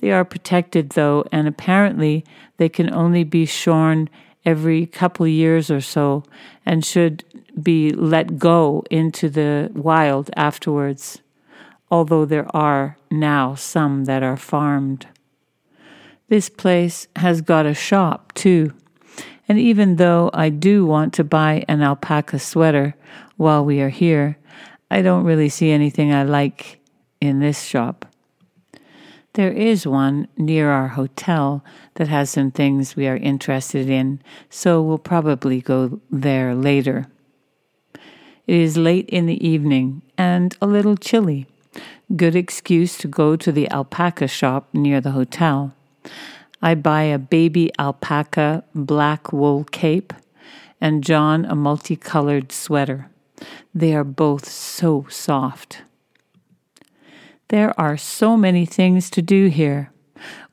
They 0.00 0.10
are 0.10 0.24
protected, 0.24 0.90
though, 0.90 1.24
and 1.30 1.46
apparently 1.46 2.24
they 2.56 2.68
can 2.68 2.92
only 2.92 3.22
be 3.22 3.46
shorn 3.46 4.10
every 4.44 4.86
couple 4.86 5.26
years 5.26 5.70
or 5.70 5.80
so 5.80 6.24
and 6.66 6.84
should 6.84 7.24
be 7.60 7.92
let 7.92 8.38
go 8.38 8.84
into 8.90 9.28
the 9.28 9.70
wild 9.74 10.30
afterwards, 10.36 11.20
although 11.90 12.24
there 12.24 12.54
are 12.54 12.96
now 13.10 13.54
some 13.54 14.04
that 14.04 14.22
are 14.22 14.36
farmed. 14.36 15.06
This 16.28 16.48
place 16.48 17.08
has 17.16 17.42
got 17.42 17.66
a 17.66 17.74
shop, 17.74 18.32
too, 18.32 18.72
and 19.48 19.58
even 19.58 19.96
though 19.96 20.30
I 20.32 20.48
do 20.48 20.86
want 20.86 21.12
to 21.14 21.24
buy 21.24 21.64
an 21.68 21.82
alpaca 21.82 22.38
sweater 22.38 22.94
while 23.36 23.64
we 23.64 23.80
are 23.80 23.90
here, 23.90 24.38
I 24.90 25.02
don't 25.02 25.24
really 25.24 25.48
see 25.48 25.70
anything 25.70 26.12
I 26.12 26.22
like 26.22 26.80
in 27.20 27.40
this 27.40 27.62
shop. 27.62 28.06
There 29.34 29.52
is 29.52 29.86
one 29.86 30.28
near 30.36 30.70
our 30.70 30.88
hotel 30.88 31.64
that 31.94 32.08
has 32.08 32.28
some 32.28 32.50
things 32.50 32.96
we 32.96 33.08
are 33.08 33.16
interested 33.16 33.88
in, 33.88 34.20
so 34.50 34.82
we'll 34.82 34.98
probably 34.98 35.62
go 35.62 36.00
there 36.10 36.54
later. 36.54 37.06
It 38.46 38.56
is 38.56 38.76
late 38.76 39.08
in 39.08 39.24
the 39.24 39.46
evening 39.46 40.02
and 40.18 40.54
a 40.60 40.66
little 40.66 40.98
chilly. 40.98 41.46
Good 42.14 42.36
excuse 42.36 42.98
to 42.98 43.08
go 43.08 43.34
to 43.36 43.50
the 43.50 43.70
alpaca 43.70 44.28
shop 44.28 44.68
near 44.74 45.00
the 45.00 45.12
hotel. 45.12 45.72
I 46.60 46.74
buy 46.74 47.04
a 47.04 47.18
baby 47.18 47.70
alpaca 47.78 48.64
black 48.74 49.32
wool 49.32 49.64
cape 49.64 50.12
and 50.78 51.02
John 51.02 51.46
a 51.46 51.54
multicolored 51.54 52.52
sweater. 52.52 53.08
They 53.74 53.94
are 53.94 54.04
both 54.04 54.46
so 54.46 55.06
soft. 55.08 55.84
There 57.48 57.78
are 57.78 57.96
so 57.96 58.36
many 58.36 58.64
things 58.66 59.10
to 59.10 59.22
do 59.22 59.46
here. 59.46 59.92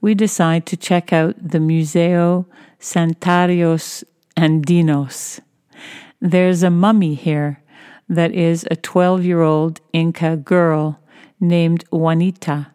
We 0.01 0.15
decide 0.15 0.65
to 0.67 0.77
check 0.77 1.13
out 1.13 1.35
the 1.37 1.59
Museo 1.59 2.45
Santuarios 2.79 4.03
Andinos. 4.35 5.39
There's 6.21 6.63
a 6.63 6.69
mummy 6.69 7.15
here 7.15 7.61
that 8.09 8.31
is 8.33 8.65
a 8.69 8.75
12 8.75 9.23
year 9.23 9.41
old 9.41 9.79
Inca 9.93 10.37
girl 10.37 10.99
named 11.39 11.85
Juanita, 11.91 12.67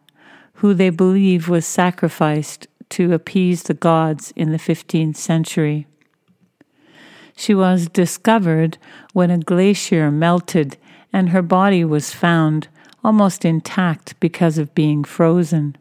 who 0.53 0.73
they 0.73 0.89
believe 0.89 1.49
was 1.49 1.65
sacrificed 1.65 2.67
to 2.89 3.13
appease 3.13 3.63
the 3.63 3.73
gods 3.73 4.31
in 4.35 4.51
the 4.51 4.57
15th 4.57 5.17
century. 5.17 5.87
She 7.35 7.53
was 7.53 7.89
discovered 7.89 8.77
when 9.13 9.29
a 9.29 9.37
glacier 9.37 10.09
melted 10.09 10.77
and 11.11 11.29
her 11.29 11.41
body 11.41 11.83
was 11.83 12.13
found 12.13 12.67
almost 13.05 13.45
intact 13.45 14.19
because 14.19 14.57
of 14.57 14.73
being 14.73 15.03
frozen. 15.03 15.77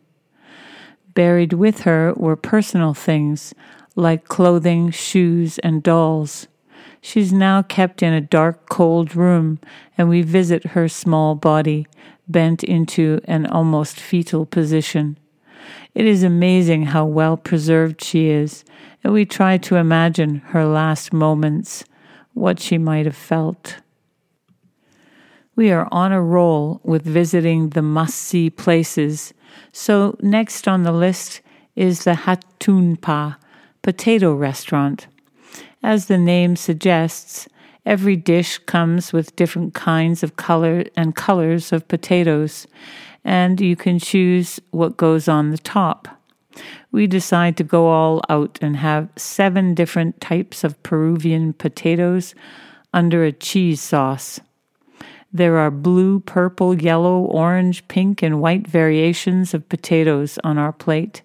Buried 1.15 1.55
with 1.55 1.81
her 1.81 2.13
were 2.17 2.37
personal 2.37 2.93
things 2.93 3.55
like 3.97 4.29
clothing, 4.29 4.91
shoes, 4.91 5.59
and 5.61 5.83
dolls. 5.83 6.49
She's 7.01 7.33
now 7.33 7.63
kept 7.63 8.03
in 8.03 8.13
a 8.13 8.21
dark, 8.21 8.69
cold 8.69 9.17
room, 9.17 9.59
and 9.97 10.11
we 10.11 10.21
visit 10.21 10.65
her 10.75 10.87
small 10.87 11.35
body, 11.35 11.87
bent 12.29 12.63
into 12.63 13.21
an 13.25 13.47
almost 13.47 13.99
fetal 13.99 14.45
position. 14.45 15.17
It 15.95 16.05
is 16.05 16.23
amazing 16.23 16.87
how 16.87 17.07
well 17.07 17.39
preserved 17.39 18.05
she 18.05 18.29
is, 18.29 18.65
and 19.03 19.15
we 19.15 19.25
try 19.25 19.57
to 19.59 19.77
imagine 19.77 20.37
her 20.49 20.67
last 20.67 21.13
moments, 21.13 21.85
what 22.35 22.61
she 22.61 22.77
might 22.77 23.07
have 23.07 23.17
felt. 23.17 23.77
We 25.57 25.71
are 25.71 25.87
on 25.93 26.11
a 26.11 26.21
roll 26.21 26.81
with 26.83 27.05
visiting 27.05 27.71
the 27.71 27.83
must 27.83 28.17
see 28.17 28.51
places, 28.51 29.33
so 29.73 30.17
next 30.21 30.67
on 30.67 30.83
the 30.83 30.91
list 30.91 31.43
is 31.77 32.03
the 32.03 32.15
Hatunpa 32.15 33.37
potato 33.81 34.35
restaurant. 34.35 35.07
As 35.81 36.07
the 36.07 36.19
name 36.19 36.57
suggests, 36.57 37.47
every 37.87 38.17
dish 38.17 38.59
comes 38.59 39.13
with 39.13 39.37
different 39.37 39.75
kinds 39.75 40.25
of 40.25 40.35
color 40.35 40.85
and 40.97 41.15
colors 41.15 41.73
of 41.73 41.87
potatoes, 41.87 42.67
and 43.25 43.61
you 43.61 43.77
can 43.77 44.01
choose 44.01 44.59
what 44.73 44.97
goes 44.97 45.29
on 45.29 45.53
the 45.53 45.59
top. 45.59 46.09
We 46.91 47.07
decide 47.07 47.57
to 47.59 47.65
go 47.65 47.87
all 47.87 48.23
out 48.29 48.59
and 48.61 48.77
have 48.77 49.09
seven 49.17 49.75
different 49.75 50.21
types 50.21 50.65
of 50.65 50.83
Peruvian 50.83 51.53
potatoes 51.53 52.35
under 52.93 53.25
a 53.25 53.31
cheese 53.31 53.81
sauce. 53.81 54.41
There 55.35 55.59
are 55.59 55.71
blue, 55.73 56.21
purple, 56.21 56.81
yellow, 56.81 57.25
orange, 57.25 57.89
pink, 57.89 58.23
and 58.23 58.41
white 58.41 58.69
variations 58.69 59.53
of 59.53 59.69
potatoes 59.69 60.39
on 60.45 60.59
our 60.59 60.73
plate, 60.73 61.23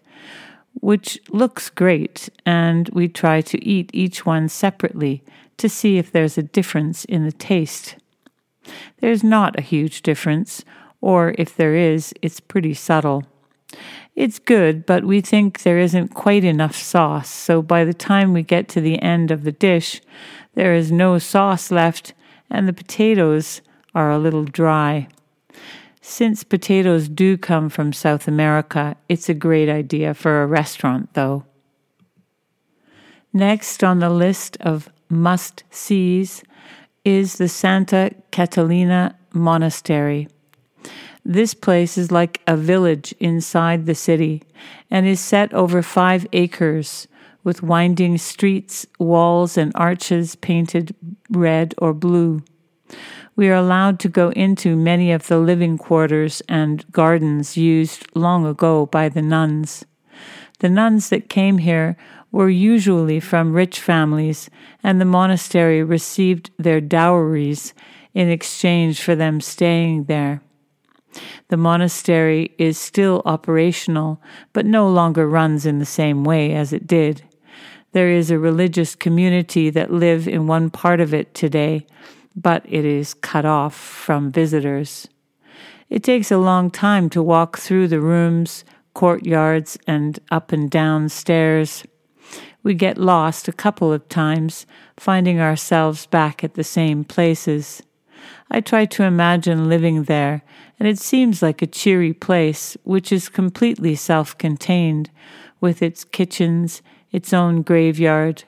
which 0.81 1.19
looks 1.29 1.69
great, 1.69 2.27
and 2.43 2.89
we 2.89 3.07
try 3.07 3.41
to 3.41 3.63
eat 3.63 3.91
each 3.93 4.25
one 4.25 4.49
separately 4.49 5.21
to 5.57 5.69
see 5.69 5.99
if 5.99 6.11
there's 6.11 6.39
a 6.39 6.43
difference 6.43 7.05
in 7.05 7.23
the 7.23 7.31
taste. 7.31 7.97
There's 8.99 9.23
not 9.23 9.59
a 9.59 9.61
huge 9.61 10.01
difference, 10.01 10.65
or 11.01 11.35
if 11.37 11.55
there 11.55 11.75
is, 11.75 12.11
it's 12.23 12.39
pretty 12.39 12.73
subtle. 12.73 13.25
It's 14.15 14.39
good, 14.39 14.87
but 14.87 15.05
we 15.05 15.21
think 15.21 15.61
there 15.61 15.77
isn't 15.77 16.15
quite 16.15 16.43
enough 16.43 16.75
sauce, 16.75 17.29
so 17.29 17.61
by 17.61 17.85
the 17.85 17.93
time 17.93 18.33
we 18.33 18.41
get 18.41 18.67
to 18.69 18.81
the 18.81 18.99
end 19.03 19.29
of 19.29 19.43
the 19.43 19.51
dish, 19.51 20.01
there 20.55 20.73
is 20.73 20.91
no 20.91 21.19
sauce 21.19 21.69
left, 21.69 22.15
and 22.49 22.67
the 22.67 22.73
potatoes 22.73 23.61
are 23.93 24.11
a 24.11 24.19
little 24.19 24.43
dry. 24.43 25.07
Since 26.01 26.43
potatoes 26.43 27.09
do 27.09 27.37
come 27.37 27.69
from 27.69 27.93
South 27.93 28.27
America, 28.27 28.95
it's 29.07 29.29
a 29.29 29.33
great 29.33 29.69
idea 29.69 30.13
for 30.13 30.41
a 30.41 30.47
restaurant, 30.47 31.13
though. 31.13 31.45
Next 33.33 33.83
on 33.83 33.99
the 33.99 34.09
list 34.09 34.57
of 34.61 34.89
must 35.09 35.63
sees 35.69 36.43
is 37.05 37.37
the 37.37 37.47
Santa 37.47 38.11
Catalina 38.31 39.15
Monastery. 39.33 40.27
This 41.23 41.53
place 41.53 41.97
is 41.97 42.11
like 42.11 42.41
a 42.47 42.57
village 42.57 43.13
inside 43.19 43.85
the 43.85 43.95
city 43.95 44.43
and 44.89 45.05
is 45.05 45.19
set 45.19 45.53
over 45.53 45.81
five 45.81 46.25
acres 46.33 47.07
with 47.43 47.63
winding 47.63 48.17
streets, 48.17 48.85
walls, 48.99 49.57
and 49.57 49.71
arches 49.75 50.35
painted 50.35 50.95
red 51.29 51.75
or 51.77 51.93
blue. 51.93 52.41
We 53.39 53.47
are 53.47 53.55
allowed 53.55 53.99
to 53.99 54.09
go 54.09 54.31
into 54.31 54.75
many 54.75 55.13
of 55.13 55.27
the 55.27 55.39
living 55.39 55.77
quarters 55.77 56.41
and 56.49 56.83
gardens 56.91 57.55
used 57.55 58.05
long 58.13 58.45
ago 58.45 58.87
by 58.87 59.07
the 59.07 59.21
nuns. 59.21 59.85
The 60.59 60.67
nuns 60.67 61.07
that 61.07 61.29
came 61.29 61.59
here 61.59 61.95
were 62.33 62.49
usually 62.49 63.21
from 63.21 63.53
rich 63.53 63.79
families, 63.79 64.49
and 64.83 64.99
the 64.99 65.05
monastery 65.05 65.81
received 65.81 66.51
their 66.59 66.81
dowries 66.81 67.73
in 68.13 68.29
exchange 68.29 69.01
for 69.01 69.15
them 69.15 69.39
staying 69.39 70.03
there. 70.03 70.41
The 71.47 71.55
monastery 71.55 72.53
is 72.57 72.77
still 72.77 73.21
operational, 73.23 74.21
but 74.51 74.65
no 74.65 74.89
longer 74.89 75.29
runs 75.29 75.65
in 75.65 75.79
the 75.79 75.85
same 75.85 76.25
way 76.25 76.53
as 76.53 76.73
it 76.73 76.85
did. 76.85 77.23
There 77.93 78.09
is 78.09 78.31
a 78.31 78.37
religious 78.37 78.95
community 78.95 79.69
that 79.69 79.93
live 79.93 80.27
in 80.27 80.45
one 80.45 80.69
part 80.69 80.99
of 80.99 81.13
it 81.13 81.33
today, 81.33 81.85
but 82.35 82.63
it 82.65 82.85
is 82.85 83.13
cut 83.13 83.45
off 83.45 83.75
from 83.75 84.31
visitors. 84.31 85.07
It 85.89 86.03
takes 86.03 86.31
a 86.31 86.37
long 86.37 86.69
time 86.69 87.09
to 87.11 87.23
walk 87.23 87.57
through 87.57 87.87
the 87.87 87.99
rooms, 87.99 88.63
courtyards, 88.93 89.77
and 89.87 90.19
up 90.29 90.51
and 90.51 90.69
down 90.69 91.09
stairs. 91.09 91.83
We 92.61 92.73
get 92.73 92.97
lost 92.97 93.47
a 93.47 93.53
couple 93.53 93.91
of 93.91 94.07
times, 94.09 94.65
finding 94.97 95.39
ourselves 95.39 96.05
back 96.05 96.43
at 96.43 96.53
the 96.53 96.63
same 96.63 97.03
places. 97.03 97.81
I 98.51 98.61
try 98.61 98.85
to 98.85 99.03
imagine 99.03 99.69
living 99.69 100.03
there, 100.03 100.43
and 100.79 100.87
it 100.87 100.99
seems 100.99 101.41
like 101.41 101.61
a 101.61 101.67
cheery 101.67 102.13
place 102.13 102.75
which 102.83 103.11
is 103.11 103.29
completely 103.29 103.95
self 103.95 104.37
contained, 104.37 105.09
with 105.61 105.81
its 105.81 106.03
kitchens, 106.03 106.81
its 107.11 107.33
own 107.33 107.61
graveyard, 107.61 108.43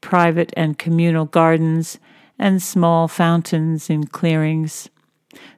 private 0.00 0.52
and 0.56 0.78
communal 0.78 1.26
gardens, 1.26 1.98
and 2.38 2.62
small 2.62 3.08
fountains 3.08 3.90
in 3.90 4.06
clearings. 4.06 4.88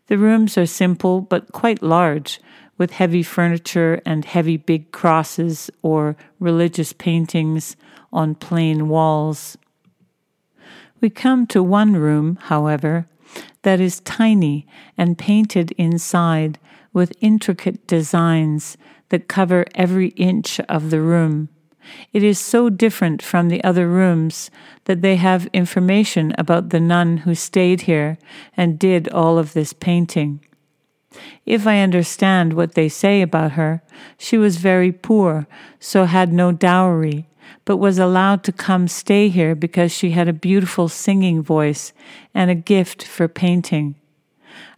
The 0.07 0.19
rooms 0.19 0.57
are 0.59 0.67
simple 0.67 1.21
but 1.21 1.53
quite 1.53 1.83
large, 1.83 2.41
with 2.79 2.93
heavy 2.93 3.23
furniture 3.23 4.01
and 4.07 4.25
heavy 4.25 4.57
big 4.57 4.91
crosses 4.91 5.71
or 5.83 6.17
religious 6.39 6.95
paintings 6.95 7.77
on 8.11 8.35
plain 8.35 8.89
walls. 8.89 9.59
We 11.01 11.11
come 11.11 11.47
to 11.49 11.63
one 11.63 11.93
room, 11.93 12.39
however, 12.41 13.07
that 13.63 13.81
is 13.81 14.01
tiny 14.01 14.67
and 14.97 15.19
painted 15.19 15.73
inside 15.73 16.59
with 16.93 17.13
intricate 17.21 17.87
designs 17.87 18.79
that 19.11 19.29
cover 19.29 19.67
every 19.75 20.09
inch 20.09 20.59
of 20.61 20.91
the 20.91 21.01
room. 21.01 21.51
It 22.13 22.23
is 22.23 22.39
so 22.39 22.71
different 22.71 23.23
from 23.23 23.49
the 23.49 23.63
other 23.65 23.89
rooms 23.89 24.51
that 24.85 25.03
they 25.03 25.17
have 25.17 25.49
information 25.53 26.35
about 26.39 26.71
the 26.71 26.81
nun 26.81 27.19
who 27.19 27.35
stayed 27.35 27.83
here 27.83 28.19
and 28.57 28.79
did 28.79 29.09
all 29.09 29.39
of 29.39 29.53
this 29.53 29.73
painting. 29.73 30.41
If 31.45 31.67
I 31.67 31.81
understand 31.81 32.53
what 32.53 32.75
they 32.75 32.89
say 32.89 33.23
about 33.23 33.53
her, 33.53 33.83
she 34.17 34.39
was 34.39 34.57
very 34.57 34.93
poor, 34.93 35.47
so 35.79 36.05
had 36.05 36.33
no 36.33 36.53
dowry, 36.53 37.27
but 37.65 37.79
was 37.79 37.99
allowed 37.99 38.45
to 38.45 38.53
come 38.53 38.87
stay 38.87 39.29
here 39.29 39.55
because 39.55 39.93
she 39.93 40.11
had 40.11 40.29
a 40.29 40.33
beautiful 40.33 40.89
singing 40.89 41.43
voice 41.43 41.93
and 42.35 42.51
a 42.51 42.55
gift 42.55 43.03
for 43.03 43.27
painting. 43.29 43.97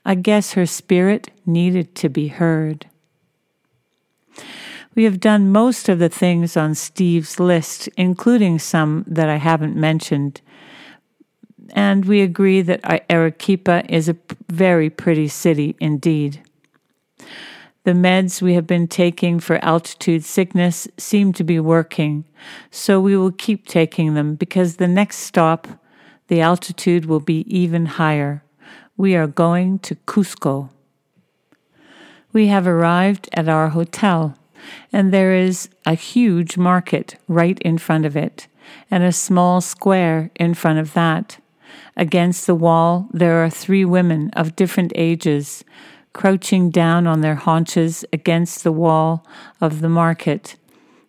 I 0.05 0.15
guess 0.15 0.55
her 0.55 0.67
spirit 0.67 1.31
needed 1.47 1.95
to 1.97 2.09
be 2.09 2.29
heard. 2.29 2.87
We 4.94 5.05
have 5.05 5.20
done 5.20 5.50
most 5.50 5.88
of 5.88 5.98
the 5.98 6.11
things 6.11 6.57
on 6.57 6.74
Steve's 6.74 7.40
list, 7.40 7.88
including 7.96 8.59
some 8.59 9.05
that 9.07 9.28
I 9.28 9.37
haven't 9.37 9.74
mentioned. 9.74 10.42
And 11.74 12.05
we 12.05 12.20
agree 12.20 12.61
that 12.61 13.07
Arequipa 13.11 13.85
is 13.88 14.09
a 14.09 14.16
very 14.50 14.90
pretty 14.90 15.28
city 15.28 15.76
indeed. 15.81 16.42
The 17.85 17.92
meds 17.92 18.42
we 18.42 18.55
have 18.55 18.66
been 18.66 18.87
taking 18.87 19.40
for 19.40 19.64
altitude 19.64 20.24
sickness 20.24 20.87
seem 20.98 21.33
to 21.33 21.42
be 21.42 21.59
working, 21.59 22.24
so 22.70 23.00
we 23.00 23.16
will 23.16 23.33
keep 23.33 23.66
taking 23.66 24.14
them 24.14 24.35
because 24.35 24.76
the 24.76 24.87
next 24.87 25.18
stop, 25.18 25.66
the 26.28 26.40
altitude 26.40 27.07
will 27.07 27.20
be 27.20 27.40
even 27.48 27.87
higher. 27.87 28.44
We 28.96 29.16
are 29.16 29.26
going 29.26 29.81
to 29.81 29.96
Cusco. 30.07 30.68
We 32.33 32.46
have 32.48 32.66
arrived 32.66 33.28
at 33.33 33.48
our 33.48 33.70
hotel 33.70 34.37
and 34.92 35.12
there 35.12 35.35
is 35.35 35.68
a 35.87 35.94
huge 35.94 36.57
market 36.57 37.16
right 37.29 37.59
in 37.61 37.79
front 37.79 38.05
of 38.05 38.16
it, 38.16 38.46
and 38.90 39.03
a 39.03 39.12
small 39.12 39.61
square 39.61 40.31
in 40.37 40.55
front 40.55 40.79
of 40.79 40.94
that. 40.94 41.38
Against 41.96 42.46
the 42.46 42.55
wall, 42.55 43.09
there 43.12 43.44
are 43.44 43.51
three 43.51 43.85
women 43.85 44.31
of 44.35 44.57
different 44.57 44.92
ages, 44.94 45.64
crouching 46.12 46.70
down 46.70 47.07
on 47.07 47.20
their 47.20 47.35
haunches 47.35 48.05
against 48.12 48.64
the 48.64 48.72
wall 48.72 49.27
of 49.61 49.81
the 49.81 49.88
market, 49.88 50.57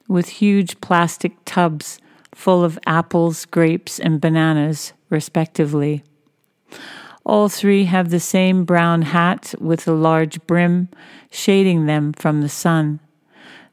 with 0.08 0.28
huge 0.30 0.80
plastic 0.82 1.34
tubs 1.46 2.00
full 2.36 2.64
of 2.64 2.80
apples, 2.86 3.46
grapes, 3.46 4.00
and 4.00 4.20
bananas, 4.20 4.94
respectively. 5.10 6.04
All 7.26 7.48
three 7.48 7.86
have 7.86 8.10
the 8.10 8.20
same 8.20 8.66
brown 8.66 9.04
hat 9.04 9.54
with 9.60 9.88
a 9.88 9.94
large 9.94 10.46
brim, 10.46 10.90
shading 11.32 11.86
them 11.86 12.14
from 12.14 12.42
the 12.42 12.50
sun. 12.50 13.00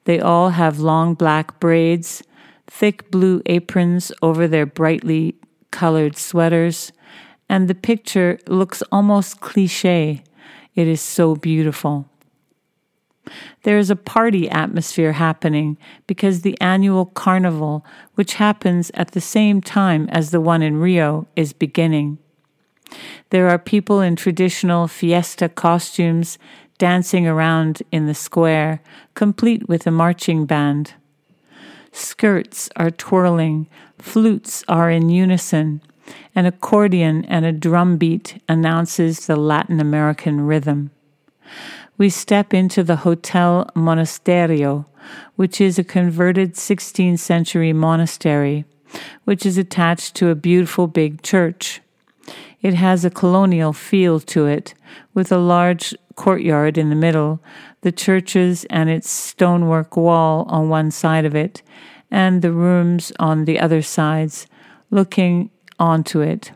They 0.04 0.20
all 0.20 0.50
have 0.50 0.80
long 0.80 1.14
black 1.14 1.60
braids, 1.60 2.22
thick 2.66 3.10
blue 3.10 3.42
aprons 3.46 4.12
over 4.22 4.48
their 4.48 4.66
brightly 4.66 5.34
colored 5.70 6.16
sweaters, 6.16 6.92
and 7.48 7.68
the 7.68 7.74
picture 7.74 8.38
looks 8.46 8.82
almost 8.92 9.40
cliche. 9.40 10.22
It 10.74 10.86
is 10.86 11.00
so 11.00 11.34
beautiful. 11.34 12.08
There 13.62 13.78
is 13.78 13.90
a 13.90 13.96
party 13.96 14.48
atmosphere 14.48 15.12
happening 15.12 15.76
because 16.06 16.40
the 16.40 16.60
annual 16.60 17.06
carnival, 17.06 17.84
which 18.14 18.34
happens 18.34 18.90
at 18.94 19.12
the 19.12 19.20
same 19.20 19.60
time 19.60 20.08
as 20.10 20.30
the 20.30 20.40
one 20.40 20.62
in 20.62 20.78
Rio, 20.78 21.26
is 21.36 21.52
beginning. 21.52 22.18
There 23.30 23.48
are 23.48 23.58
people 23.58 24.00
in 24.00 24.16
traditional 24.16 24.88
fiesta 24.88 25.48
costumes 25.48 26.38
dancing 26.80 27.28
around 27.28 27.82
in 27.92 28.06
the 28.06 28.14
square, 28.14 28.80
complete 29.14 29.68
with 29.68 29.86
a 29.86 29.90
marching 29.90 30.46
band. 30.46 30.94
Skirts 31.92 32.70
are 32.74 32.90
twirling, 32.90 33.68
flutes 33.98 34.64
are 34.66 34.90
in 34.90 35.10
unison, 35.10 35.82
an 36.34 36.46
accordion 36.46 37.26
and 37.26 37.44
a 37.44 37.52
drum 37.52 37.98
beat 37.98 38.42
announces 38.48 39.26
the 39.26 39.36
Latin 39.36 39.78
American 39.78 40.40
rhythm. 40.40 40.90
We 41.98 42.08
step 42.08 42.54
into 42.54 42.82
the 42.82 42.96
Hotel 42.96 43.70
Monasterio, 43.76 44.86
which 45.36 45.60
is 45.60 45.78
a 45.78 45.84
converted 45.84 46.54
16th 46.54 47.18
century 47.18 47.74
monastery, 47.74 48.64
which 49.24 49.44
is 49.44 49.58
attached 49.58 50.14
to 50.14 50.30
a 50.30 50.34
beautiful 50.34 50.86
big 50.86 51.20
church. 51.20 51.82
It 52.62 52.74
has 52.74 53.04
a 53.04 53.10
colonial 53.10 53.72
feel 53.72 54.20
to 54.20 54.46
it, 54.46 54.74
with 55.14 55.32
a 55.32 55.38
large 55.38 55.94
courtyard 56.14 56.76
in 56.76 56.90
the 56.90 56.96
middle, 56.96 57.40
the 57.80 57.92
churches 57.92 58.66
and 58.68 58.90
its 58.90 59.08
stonework 59.08 59.96
wall 59.96 60.44
on 60.48 60.68
one 60.68 60.90
side 60.90 61.24
of 61.24 61.34
it, 61.34 61.62
and 62.10 62.42
the 62.42 62.52
rooms 62.52 63.12
on 63.18 63.46
the 63.46 63.58
other 63.58 63.80
sides, 63.80 64.46
looking 64.90 65.50
onto 65.78 66.20
it. 66.20 66.52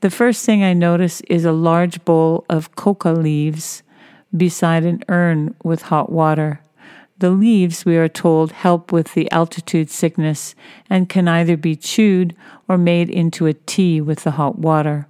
The 0.00 0.10
first 0.10 0.46
thing 0.46 0.64
I 0.64 0.72
notice 0.72 1.20
is 1.22 1.44
a 1.44 1.52
large 1.52 2.04
bowl 2.04 2.44
of 2.48 2.74
coca 2.74 3.10
leaves 3.10 3.82
beside 4.34 4.84
an 4.84 5.04
urn 5.08 5.54
with 5.62 5.82
hot 5.82 6.10
water. 6.10 6.60
The 7.22 7.30
leaves, 7.30 7.84
we 7.84 7.96
are 7.98 8.08
told, 8.08 8.50
help 8.50 8.90
with 8.90 9.14
the 9.14 9.30
altitude 9.30 9.90
sickness 9.90 10.56
and 10.90 11.08
can 11.08 11.28
either 11.28 11.56
be 11.56 11.76
chewed 11.76 12.34
or 12.66 12.76
made 12.76 13.08
into 13.08 13.46
a 13.46 13.52
tea 13.52 14.00
with 14.00 14.24
the 14.24 14.32
hot 14.32 14.58
water. 14.58 15.06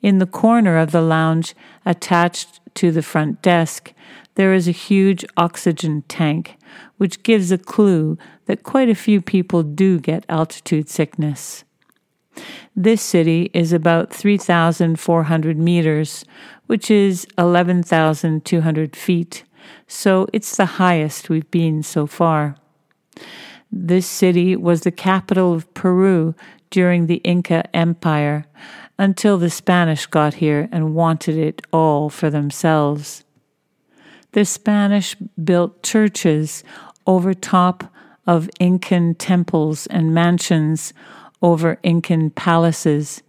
In 0.00 0.16
the 0.16 0.24
corner 0.24 0.78
of 0.78 0.92
the 0.92 1.02
lounge, 1.02 1.54
attached 1.84 2.58
to 2.76 2.90
the 2.90 3.02
front 3.02 3.42
desk, 3.42 3.92
there 4.36 4.54
is 4.54 4.66
a 4.66 4.70
huge 4.70 5.26
oxygen 5.36 6.04
tank, 6.08 6.56
which 6.96 7.22
gives 7.22 7.52
a 7.52 7.58
clue 7.58 8.16
that 8.46 8.62
quite 8.62 8.88
a 8.88 8.94
few 8.94 9.20
people 9.20 9.62
do 9.62 10.00
get 10.00 10.24
altitude 10.30 10.88
sickness. 10.88 11.64
This 12.74 13.02
city 13.02 13.50
is 13.52 13.74
about 13.74 14.10
3,400 14.10 15.58
meters, 15.58 16.24
which 16.64 16.90
is 16.90 17.26
11,200 17.36 18.96
feet, 18.96 19.44
so 19.86 20.26
it's 20.32 20.56
the 20.56 20.66
highest 20.66 21.28
we've 21.28 21.50
been 21.50 21.82
so 21.82 22.06
far. 22.06 22.56
This 23.70 24.06
city 24.06 24.56
was 24.56 24.82
the 24.82 24.92
capital 24.92 25.52
of 25.52 25.72
Peru 25.74 26.34
during 26.70 27.06
the 27.06 27.16
Inca 27.24 27.64
Empire 27.74 28.46
until 28.98 29.38
the 29.38 29.50
Spanish 29.50 30.06
got 30.06 30.34
here 30.34 30.68
and 30.70 30.94
wanted 30.94 31.36
it 31.36 31.62
all 31.72 32.08
for 32.08 32.30
themselves. 32.30 33.24
The 34.32 34.44
Spanish 34.44 35.16
built 35.42 35.82
churches 35.82 36.62
over 37.06 37.34
top 37.34 37.92
of 38.26 38.48
Incan 38.60 39.14
temples 39.16 39.86
and 39.88 40.14
mansions 40.14 40.92
over 41.42 41.78
Incan 41.82 42.30
palaces, 42.30 43.22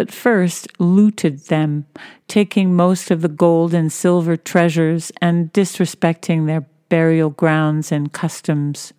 but 0.00 0.10
first 0.10 0.66
looted 0.78 1.40
them, 1.48 1.84
taking 2.26 2.74
most 2.74 3.10
of 3.10 3.20
the 3.20 3.28
gold 3.28 3.74
and 3.74 3.92
silver 3.92 4.34
treasures 4.34 5.12
and 5.20 5.52
disrespecting 5.52 6.46
their 6.46 6.64
burial 6.88 7.28
grounds 7.28 7.92
and 7.92 8.10
customs. 8.10 8.94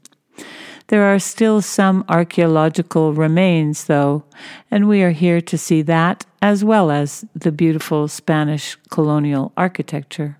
There 0.90 1.04
are 1.06 1.18
still 1.18 1.60
some 1.64 2.06
archaeological 2.08 3.14
remains, 3.14 3.86
though, 3.86 4.26
and 4.70 4.88
we 4.88 5.02
are 5.02 5.10
here 5.10 5.42
to 5.42 5.58
see 5.58 5.82
that 5.82 6.24
as 6.40 6.64
well 6.64 6.92
as 6.92 7.26
the 7.34 7.52
beautiful 7.52 8.08
Spanish 8.08 8.78
colonial 8.92 9.54
architecture. 9.58 10.38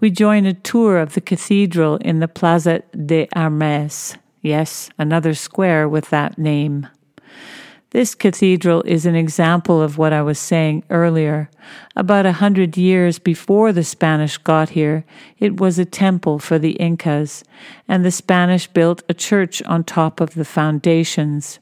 We 0.00 0.10
join 0.10 0.44
a 0.44 0.52
tour 0.52 0.98
of 0.98 1.14
the 1.14 1.22
cathedral 1.22 1.96
in 1.96 2.20
the 2.20 2.28
Plaza 2.28 2.82
de 2.92 3.26
Armas. 3.34 4.18
Yes, 4.42 4.90
another 4.98 5.32
square 5.32 5.88
with 5.88 6.10
that 6.10 6.36
name. 6.36 6.88
This 7.94 8.16
cathedral 8.16 8.82
is 8.82 9.06
an 9.06 9.14
example 9.14 9.80
of 9.80 9.98
what 9.98 10.12
I 10.12 10.20
was 10.20 10.40
saying 10.40 10.82
earlier. 10.90 11.48
About 11.94 12.26
a 12.26 12.32
hundred 12.32 12.76
years 12.76 13.20
before 13.20 13.70
the 13.72 13.84
Spanish 13.84 14.36
got 14.36 14.70
here, 14.70 15.04
it 15.38 15.60
was 15.60 15.78
a 15.78 15.84
temple 15.84 16.40
for 16.40 16.58
the 16.58 16.72
Incas, 16.72 17.44
and 17.86 18.04
the 18.04 18.10
Spanish 18.10 18.66
built 18.66 19.04
a 19.08 19.14
church 19.14 19.62
on 19.62 19.84
top 19.84 20.20
of 20.20 20.34
the 20.34 20.44
foundations. 20.44 21.60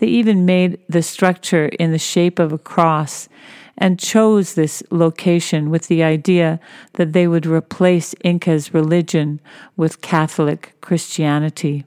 They 0.00 0.06
even 0.08 0.44
made 0.44 0.80
the 0.86 1.02
structure 1.02 1.68
in 1.78 1.92
the 1.92 1.98
shape 1.98 2.38
of 2.38 2.52
a 2.52 2.58
cross 2.58 3.30
and 3.78 3.98
chose 3.98 4.52
this 4.52 4.82
location 4.90 5.70
with 5.70 5.88
the 5.88 6.02
idea 6.02 6.60
that 6.92 7.14
they 7.14 7.26
would 7.26 7.46
replace 7.46 8.14
Inca's 8.22 8.74
religion 8.74 9.40
with 9.78 10.02
Catholic 10.02 10.74
Christianity. 10.82 11.86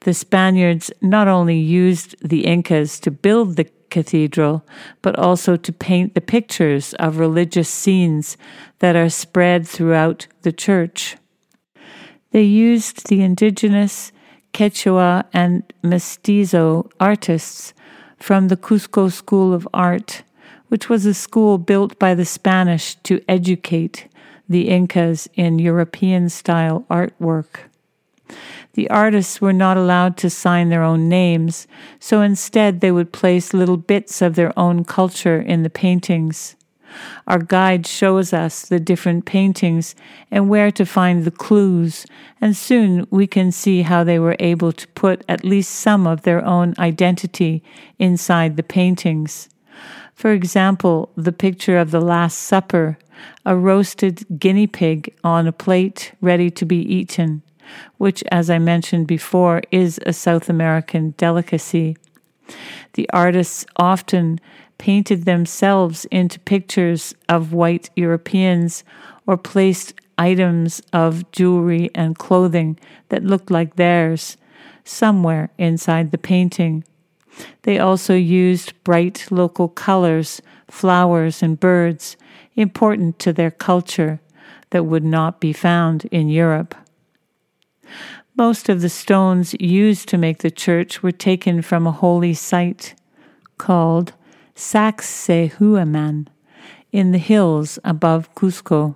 The 0.00 0.14
Spaniards 0.14 0.90
not 1.00 1.28
only 1.28 1.58
used 1.58 2.16
the 2.26 2.44
Incas 2.44 3.00
to 3.00 3.10
build 3.10 3.56
the 3.56 3.68
cathedral, 3.90 4.66
but 5.02 5.16
also 5.16 5.56
to 5.56 5.72
paint 5.72 6.14
the 6.14 6.20
pictures 6.20 6.94
of 6.94 7.18
religious 7.18 7.68
scenes 7.68 8.36
that 8.80 8.96
are 8.96 9.08
spread 9.08 9.66
throughout 9.68 10.26
the 10.42 10.52
church. 10.52 11.16
They 12.32 12.42
used 12.42 13.08
the 13.08 13.22
indigenous 13.22 14.10
Quechua 14.52 15.24
and 15.32 15.62
Mestizo 15.82 16.90
artists 16.98 17.72
from 18.18 18.48
the 18.48 18.56
Cusco 18.56 19.12
School 19.12 19.52
of 19.52 19.68
Art, 19.72 20.22
which 20.68 20.88
was 20.88 21.06
a 21.06 21.14
school 21.14 21.58
built 21.58 21.98
by 21.98 22.14
the 22.14 22.24
Spanish 22.24 22.96
to 23.04 23.20
educate 23.28 24.08
the 24.48 24.68
Incas 24.68 25.28
in 25.34 25.58
European 25.58 26.28
style 26.28 26.84
artwork. 26.90 27.70
The 28.74 28.90
artists 28.90 29.40
were 29.40 29.52
not 29.52 29.76
allowed 29.76 30.16
to 30.18 30.30
sign 30.30 30.68
their 30.68 30.82
own 30.82 31.08
names, 31.08 31.68
so 32.00 32.22
instead 32.22 32.80
they 32.80 32.90
would 32.90 33.12
place 33.12 33.54
little 33.54 33.76
bits 33.76 34.20
of 34.20 34.34
their 34.34 34.56
own 34.58 34.84
culture 34.84 35.40
in 35.40 35.62
the 35.62 35.70
paintings. 35.70 36.56
Our 37.26 37.38
guide 37.38 37.86
shows 37.86 38.32
us 38.32 38.62
the 38.62 38.80
different 38.80 39.24
paintings 39.24 39.94
and 40.30 40.48
where 40.48 40.70
to 40.72 40.84
find 40.84 41.24
the 41.24 41.30
clues, 41.30 42.06
and 42.40 42.56
soon 42.56 43.06
we 43.10 43.26
can 43.26 43.52
see 43.52 43.82
how 43.82 44.02
they 44.04 44.18
were 44.18 44.36
able 44.40 44.72
to 44.72 44.88
put 44.88 45.24
at 45.28 45.44
least 45.44 45.70
some 45.70 46.06
of 46.06 46.22
their 46.22 46.44
own 46.44 46.74
identity 46.78 47.62
inside 47.98 48.56
the 48.56 48.62
paintings. 48.62 49.48
For 50.14 50.32
example, 50.32 51.10
the 51.16 51.32
picture 51.32 51.78
of 51.78 51.90
the 51.90 52.00
Last 52.00 52.38
Supper, 52.38 52.98
a 53.44 53.56
roasted 53.56 54.38
guinea 54.38 54.66
pig 54.66 55.14
on 55.22 55.46
a 55.46 55.52
plate 55.52 56.12
ready 56.20 56.50
to 56.50 56.64
be 56.64 56.78
eaten 56.78 57.42
which, 57.98 58.22
as 58.30 58.50
I 58.50 58.58
mentioned 58.58 59.06
before, 59.06 59.62
is 59.70 60.00
a 60.06 60.12
South 60.12 60.48
American 60.48 61.14
delicacy. 61.16 61.96
The 62.94 63.08
artists 63.10 63.64
often 63.76 64.40
painted 64.78 65.24
themselves 65.24 66.04
into 66.06 66.38
pictures 66.40 67.14
of 67.28 67.52
white 67.52 67.90
Europeans 67.96 68.84
or 69.26 69.36
placed 69.36 69.94
items 70.18 70.82
of 70.92 71.30
jewelry 71.32 71.90
and 71.94 72.18
clothing 72.18 72.78
that 73.08 73.24
looked 73.24 73.50
like 73.50 73.76
theirs 73.76 74.36
somewhere 74.84 75.50
inside 75.58 76.10
the 76.10 76.18
painting. 76.18 76.84
They 77.62 77.78
also 77.78 78.14
used 78.14 78.72
bright 78.84 79.26
local 79.30 79.68
colors, 79.68 80.40
flowers, 80.70 81.42
and 81.42 81.58
birds 81.58 82.16
important 82.54 83.18
to 83.20 83.32
their 83.32 83.50
culture 83.50 84.20
that 84.70 84.84
would 84.84 85.04
not 85.04 85.40
be 85.40 85.52
found 85.52 86.04
in 86.06 86.28
Europe. 86.28 86.74
Most 88.36 88.68
of 88.68 88.80
the 88.80 88.88
stones 88.88 89.54
used 89.60 90.08
to 90.08 90.18
make 90.18 90.38
the 90.38 90.50
church 90.50 91.02
were 91.02 91.12
taken 91.12 91.62
from 91.62 91.86
a 91.86 91.92
holy 91.92 92.34
site 92.34 92.94
called 93.58 94.12
Sacsayhuaman 94.56 96.26
in 96.92 97.12
the 97.12 97.18
hills 97.18 97.78
above 97.84 98.34
Cusco. 98.34 98.94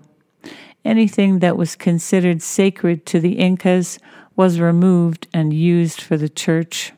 Anything 0.85 1.41
that 1.41 1.57
was 1.57 1.77
considered 1.77 2.43
sacred 2.43 3.05
to 3.07 3.21
the 3.21 3.39
Incas 3.39 3.99
was 4.37 4.61
removed 4.61 5.27
and 5.33 5.53
used 5.53 6.01
for 6.01 6.17
the 6.17 6.29
church. 6.29 6.93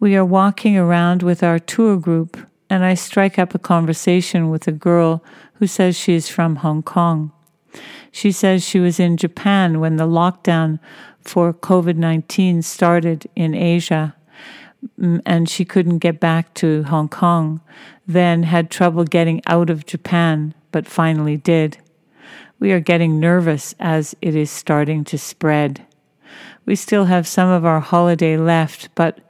We 0.00 0.16
are 0.16 0.24
walking 0.24 0.76
around 0.76 1.22
with 1.22 1.42
our 1.42 1.58
tour 1.58 1.96
group, 1.96 2.36
and 2.68 2.84
I 2.84 2.94
strike 2.94 3.38
up 3.38 3.54
a 3.54 3.58
conversation 3.58 4.50
with 4.50 4.66
a 4.66 4.72
girl 4.72 5.24
who 5.54 5.66
says 5.66 5.96
she 5.96 6.14
is 6.14 6.28
from 6.28 6.56
Hong 6.56 6.82
Kong. 6.82 7.32
She 8.10 8.32
says 8.32 8.64
she 8.64 8.80
was 8.80 9.00
in 9.00 9.16
Japan 9.16 9.80
when 9.80 9.96
the 9.96 10.06
lockdown 10.06 10.78
for 11.20 11.52
COVID 11.52 11.96
19 11.96 12.62
started 12.62 13.28
in 13.34 13.54
Asia 13.54 14.14
mm, 15.00 15.20
and 15.24 15.48
she 15.48 15.64
couldn't 15.64 15.98
get 15.98 16.20
back 16.20 16.52
to 16.54 16.84
Hong 16.84 17.08
Kong, 17.08 17.60
then 18.06 18.42
had 18.44 18.70
trouble 18.70 19.04
getting 19.04 19.40
out 19.46 19.70
of 19.70 19.86
Japan, 19.86 20.54
but 20.70 20.86
finally 20.86 21.36
did. 21.36 21.78
We 22.58 22.72
are 22.72 22.80
getting 22.80 23.18
nervous 23.18 23.74
as 23.80 24.14
it 24.20 24.34
is 24.34 24.50
starting 24.50 25.04
to 25.04 25.18
spread. 25.18 25.84
We 26.66 26.76
still 26.76 27.06
have 27.06 27.26
some 27.26 27.50
of 27.50 27.64
our 27.64 27.80
holiday 27.80 28.36
left, 28.36 28.88
but 28.94 29.20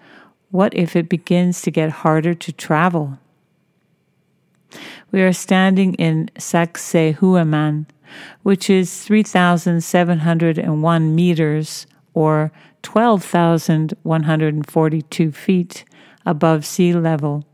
what 0.50 0.74
if 0.74 0.94
it 0.94 1.08
begins 1.08 1.62
to 1.62 1.70
get 1.70 1.90
harder 1.90 2.34
to 2.34 2.52
travel? 2.52 3.18
We 5.10 5.22
are 5.22 5.32
standing 5.32 5.94
in 5.94 6.30
Sacsayhuaman, 6.36 7.86
which 8.42 8.70
is 8.70 9.04
3,701 9.04 11.14
meters 11.14 11.86
or 12.14 12.50
12,142 12.82 15.32
feet 15.32 15.84
above 16.26 16.66
sea 16.66 16.92
level. 16.92 17.44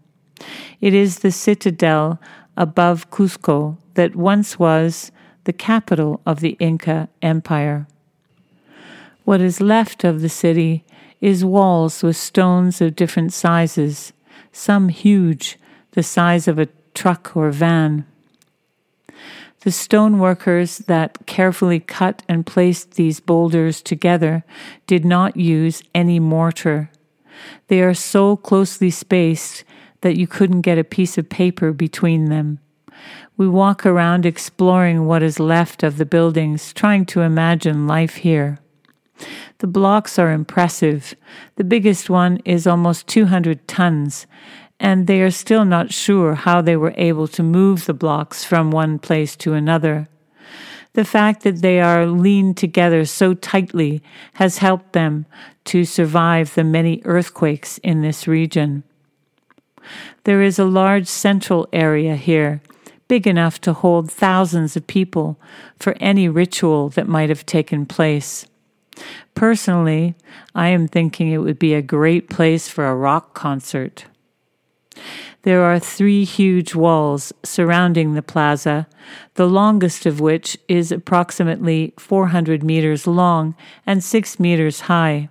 It 0.80 0.94
is 0.94 1.18
the 1.18 1.30
citadel 1.30 2.18
above 2.56 3.10
Cusco 3.10 3.76
that 3.94 4.16
once 4.16 4.58
was 4.58 5.12
the 5.44 5.52
capital 5.52 6.20
of 6.26 6.40
the 6.40 6.56
Inca 6.60 7.08
Empire. 7.22 7.86
What 9.24 9.40
is 9.40 9.60
left 9.60 10.04
of 10.04 10.20
the 10.20 10.28
city 10.28 10.84
is 11.20 11.44
walls 11.44 12.02
with 12.02 12.16
stones 12.16 12.80
of 12.80 12.96
different 12.96 13.32
sizes, 13.32 14.12
some 14.52 14.88
huge, 14.88 15.58
the 15.92 16.02
size 16.02 16.48
of 16.48 16.58
a 16.58 16.68
truck 16.94 17.36
or 17.36 17.50
van. 17.50 18.06
The 19.62 19.70
stoneworkers 19.70 20.86
that 20.86 21.26
carefully 21.26 21.80
cut 21.80 22.22
and 22.28 22.46
placed 22.46 22.92
these 22.92 23.20
boulders 23.20 23.82
together 23.82 24.42
did 24.86 25.04
not 25.04 25.36
use 25.36 25.82
any 25.94 26.18
mortar. 26.18 26.90
They 27.68 27.82
are 27.82 27.92
so 27.92 28.36
closely 28.36 28.90
spaced 28.90 29.64
that 30.00 30.16
you 30.16 30.26
couldn't 30.26 30.62
get 30.62 30.78
a 30.78 30.84
piece 30.84 31.18
of 31.18 31.28
paper 31.28 31.72
between 31.72 32.30
them. 32.30 32.58
We 33.36 33.48
walk 33.48 33.84
around 33.84 34.24
exploring 34.24 35.06
what 35.06 35.22
is 35.22 35.38
left 35.38 35.82
of 35.82 35.98
the 35.98 36.06
buildings, 36.06 36.72
trying 36.72 37.04
to 37.06 37.20
imagine 37.20 37.86
life 37.86 38.16
here. 38.16 38.58
The 39.58 39.66
blocks 39.66 40.18
are 40.18 40.32
impressive. 40.32 41.14
The 41.56 41.64
biggest 41.64 42.08
one 42.08 42.38
is 42.46 42.66
almost 42.66 43.06
200 43.08 43.68
tons, 43.68 44.26
and 44.80 45.06
they 45.06 45.20
are 45.20 45.30
still 45.30 45.66
not 45.66 45.92
sure 45.92 46.34
how 46.34 46.62
they 46.62 46.76
were 46.76 46.94
able 46.96 47.28
to 47.28 47.42
move 47.42 47.84
the 47.84 47.94
blocks 47.94 48.44
from 48.44 48.70
one 48.70 48.98
place 48.98 49.36
to 49.36 49.52
another. 49.52 50.08
The 50.94 51.04
fact 51.04 51.42
that 51.42 51.60
they 51.60 51.80
are 51.80 52.06
leaned 52.06 52.56
together 52.56 53.04
so 53.04 53.34
tightly 53.34 54.02
has 54.34 54.58
helped 54.58 54.94
them 54.94 55.26
to 55.66 55.84
survive 55.84 56.54
the 56.54 56.64
many 56.64 57.02
earthquakes 57.04 57.78
in 57.78 58.00
this 58.00 58.26
region. 58.26 58.82
There 60.24 60.42
is 60.42 60.58
a 60.58 60.64
large 60.64 61.06
central 61.06 61.68
area 61.72 62.16
here, 62.16 62.62
big 63.06 63.26
enough 63.26 63.60
to 63.60 63.72
hold 63.74 64.10
thousands 64.10 64.76
of 64.76 64.86
people 64.86 65.38
for 65.78 65.94
any 66.00 66.28
ritual 66.28 66.88
that 66.90 67.06
might 67.06 67.28
have 67.28 67.46
taken 67.46 67.84
place. 67.84 68.46
Personally, 69.34 70.14
I 70.54 70.68
am 70.68 70.88
thinking 70.88 71.30
it 71.30 71.38
would 71.38 71.58
be 71.58 71.74
a 71.74 71.82
great 71.82 72.30
place 72.30 72.68
for 72.68 72.86
a 72.86 72.96
rock 72.96 73.34
concert. 73.34 74.06
There 75.42 75.62
are 75.62 75.78
three 75.78 76.24
huge 76.24 76.74
walls 76.74 77.32
surrounding 77.42 78.14
the 78.14 78.22
plaza, 78.22 78.86
the 79.34 79.48
longest 79.48 80.06
of 80.06 80.20
which 80.20 80.58
is 80.68 80.92
approximately 80.92 81.94
400 81.98 82.62
meters 82.62 83.06
long 83.06 83.54
and 83.86 84.04
6 84.04 84.38
meters 84.38 84.80
high. 84.82 85.28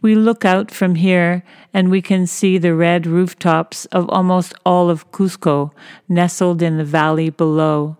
We 0.00 0.16
look 0.16 0.44
out 0.44 0.70
from 0.72 0.96
here 0.96 1.44
and 1.72 1.90
we 1.90 2.02
can 2.02 2.26
see 2.26 2.58
the 2.58 2.74
red 2.74 3.06
rooftops 3.06 3.84
of 3.86 4.10
almost 4.10 4.52
all 4.66 4.90
of 4.90 5.12
Cusco 5.12 5.70
nestled 6.08 6.60
in 6.60 6.76
the 6.76 6.84
valley 6.84 7.30
below. 7.30 7.96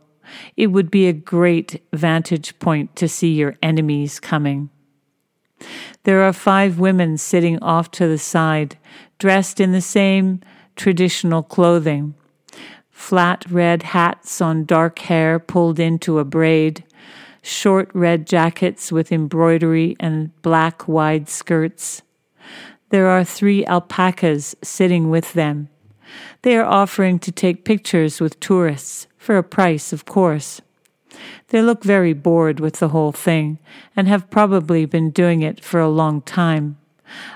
It 0.57 0.69
would 0.69 0.91
be 0.91 1.07
a 1.07 1.13
great 1.13 1.83
vantage 1.93 2.59
point 2.59 2.97
to 2.97 3.09
see 3.09 3.33
your 3.33 3.55
enemies 3.63 4.19
coming. 4.19 4.71
There 6.05 6.23
are 6.23 6.33
five 6.33 6.81
women 6.81 7.17
sitting 7.19 7.63
off 7.63 7.91
to 7.93 8.09
the 8.09 8.19
side, 8.19 8.79
dressed 9.23 9.61
in 9.61 9.71
the 9.71 9.81
same 9.81 10.41
traditional 10.75 11.45
clothing 11.45 12.13
flat 12.91 13.45
red 13.51 13.83
hats 13.83 14.41
on 14.41 14.65
dark 14.65 14.99
hair 15.01 15.39
pulled 15.39 15.79
into 15.81 16.19
a 16.19 16.25
braid, 16.25 16.85
short 17.43 17.89
red 17.95 18.27
jackets 18.27 18.93
with 18.93 19.13
embroidery 19.13 19.97
and 20.01 20.31
black 20.43 20.89
wide 20.89 21.29
skirts. 21.29 22.03
There 22.91 23.07
are 23.07 23.25
three 23.25 23.65
alpacas 23.67 24.57
sitting 24.63 25.09
with 25.09 25.33
them. 25.35 25.69
They 26.43 26.57
are 26.57 26.65
offering 26.65 27.19
to 27.21 27.33
take 27.33 27.65
pictures 27.65 28.21
with 28.21 28.41
tourists, 28.41 29.07
for 29.19 29.37
a 29.39 29.45
price, 29.45 29.93
of 29.93 30.05
course. 30.05 30.61
They 31.49 31.63
look 31.63 31.85
very 31.85 32.13
bored 32.13 32.61
with 32.61 32.81
the 32.81 32.89
whole 32.89 33.13
thing, 33.13 33.59
and 33.97 34.09
have 34.09 34.31
probably 34.31 34.85
been 34.85 35.11
doing 35.11 35.43
it 35.43 35.65
for 35.65 35.81
a 35.81 35.89
long 35.89 36.23
time. 36.23 36.77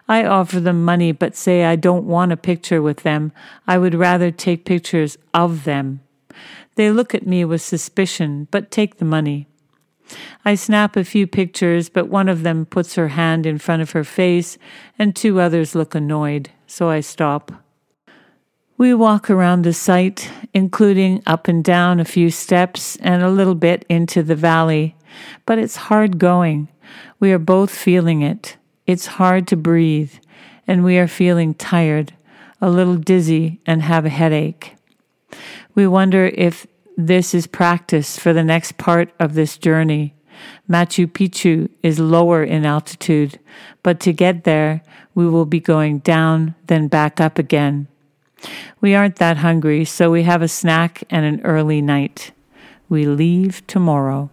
I 0.09 0.25
offer 0.25 0.61
them 0.61 0.85
money 0.85 1.13
but 1.13 1.37
say 1.37 1.65
I 1.65 1.77
don't 1.77 2.05
want 2.05 2.33
a 2.33 2.37
picture 2.37 2.83
with 2.83 3.03
them. 3.03 3.33
I 3.67 3.79
would 3.79 3.95
rather 3.95 4.31
take 4.31 4.65
pictures 4.65 5.19
of 5.35 5.65
them. 5.65 6.01
They 6.77 6.91
look 6.91 7.15
at 7.15 7.27
me 7.27 7.45
with 7.45 7.63
suspicion 7.63 8.49
but 8.51 8.71
take 8.71 8.99
the 8.99 9.05
money. 9.05 9.49
I 10.45 10.55
snap 10.55 10.97
a 10.97 11.05
few 11.05 11.27
pictures, 11.27 11.89
but 11.89 12.09
one 12.09 12.29
of 12.29 12.43
them 12.43 12.67
puts 12.67 12.95
her 12.95 13.09
hand 13.09 13.47
in 13.47 13.59
front 13.59 13.83
of 13.83 13.91
her 13.91 14.05
face, 14.05 14.59
and 14.99 15.15
two 15.15 15.41
others 15.41 15.75
look 15.75 15.95
annoyed, 15.95 16.51
so 16.67 16.89
I 16.89 17.01
stop. 17.01 17.53
We 18.79 18.95
walk 18.95 19.31
around 19.31 19.63
the 19.63 19.73
site, 19.73 20.31
including 20.53 21.23
up 21.27 21.49
and 21.49 21.65
down 21.65 21.99
a 21.99 22.05
few 22.05 22.31
steps 22.31 22.97
and 22.97 23.23
a 23.23 23.31
little 23.31 23.55
bit 23.55 23.85
into 23.89 24.23
the 24.23 24.37
valley, 24.37 24.95
but 25.47 25.59
it's 25.59 25.77
hard 25.77 26.19
going. 26.19 26.69
We 27.19 27.33
are 27.33 27.39
both 27.39 27.71
feeling 27.71 28.21
it. 28.21 28.59
It's 28.87 29.07
hard 29.07 29.49
to 29.49 29.57
breathe, 29.57 30.13
and 30.67 30.85
we 30.85 30.99
are 30.99 31.09
feeling 31.09 31.55
tired, 31.55 32.15
a 32.61 32.71
little 32.71 32.97
dizzy, 32.97 33.61
and 33.67 33.83
have 33.83 34.07
a 34.07 34.11
headache. 34.11 34.77
We 35.75 35.87
wonder 35.87 36.27
if 36.27 36.67
this 36.97 37.35
is 37.35 37.47
practice 37.47 38.19
for 38.19 38.33
the 38.33 38.45
next 38.45 38.79
part 38.79 39.13
of 39.19 39.35
this 39.35 39.59
journey. 39.59 40.15
Machu 40.71 41.07
Picchu 41.07 41.69
is 41.83 41.99
lower 41.99 42.45
in 42.45 42.65
altitude, 42.65 43.39
but 43.83 44.01
to 44.01 44.13
get 44.13 44.45
there, 44.45 44.83
we 45.15 45.29
will 45.29 45.47
be 45.47 45.61
going 45.61 45.99
down, 46.01 46.55
then 46.67 46.89
back 46.89 47.21
up 47.21 47.39
again. 47.39 47.89
We 48.81 48.95
aren't 48.95 49.17
that 49.17 49.39
hungry, 49.39 49.85
so 49.85 50.11
we 50.11 50.23
have 50.23 50.43
a 50.43 50.49
snack 50.49 51.03
and 51.11 51.25
an 51.25 51.41
early 51.45 51.83
night. 51.83 52.33
We 52.89 53.07
leave 53.07 53.67
tomorrow. 53.67 54.31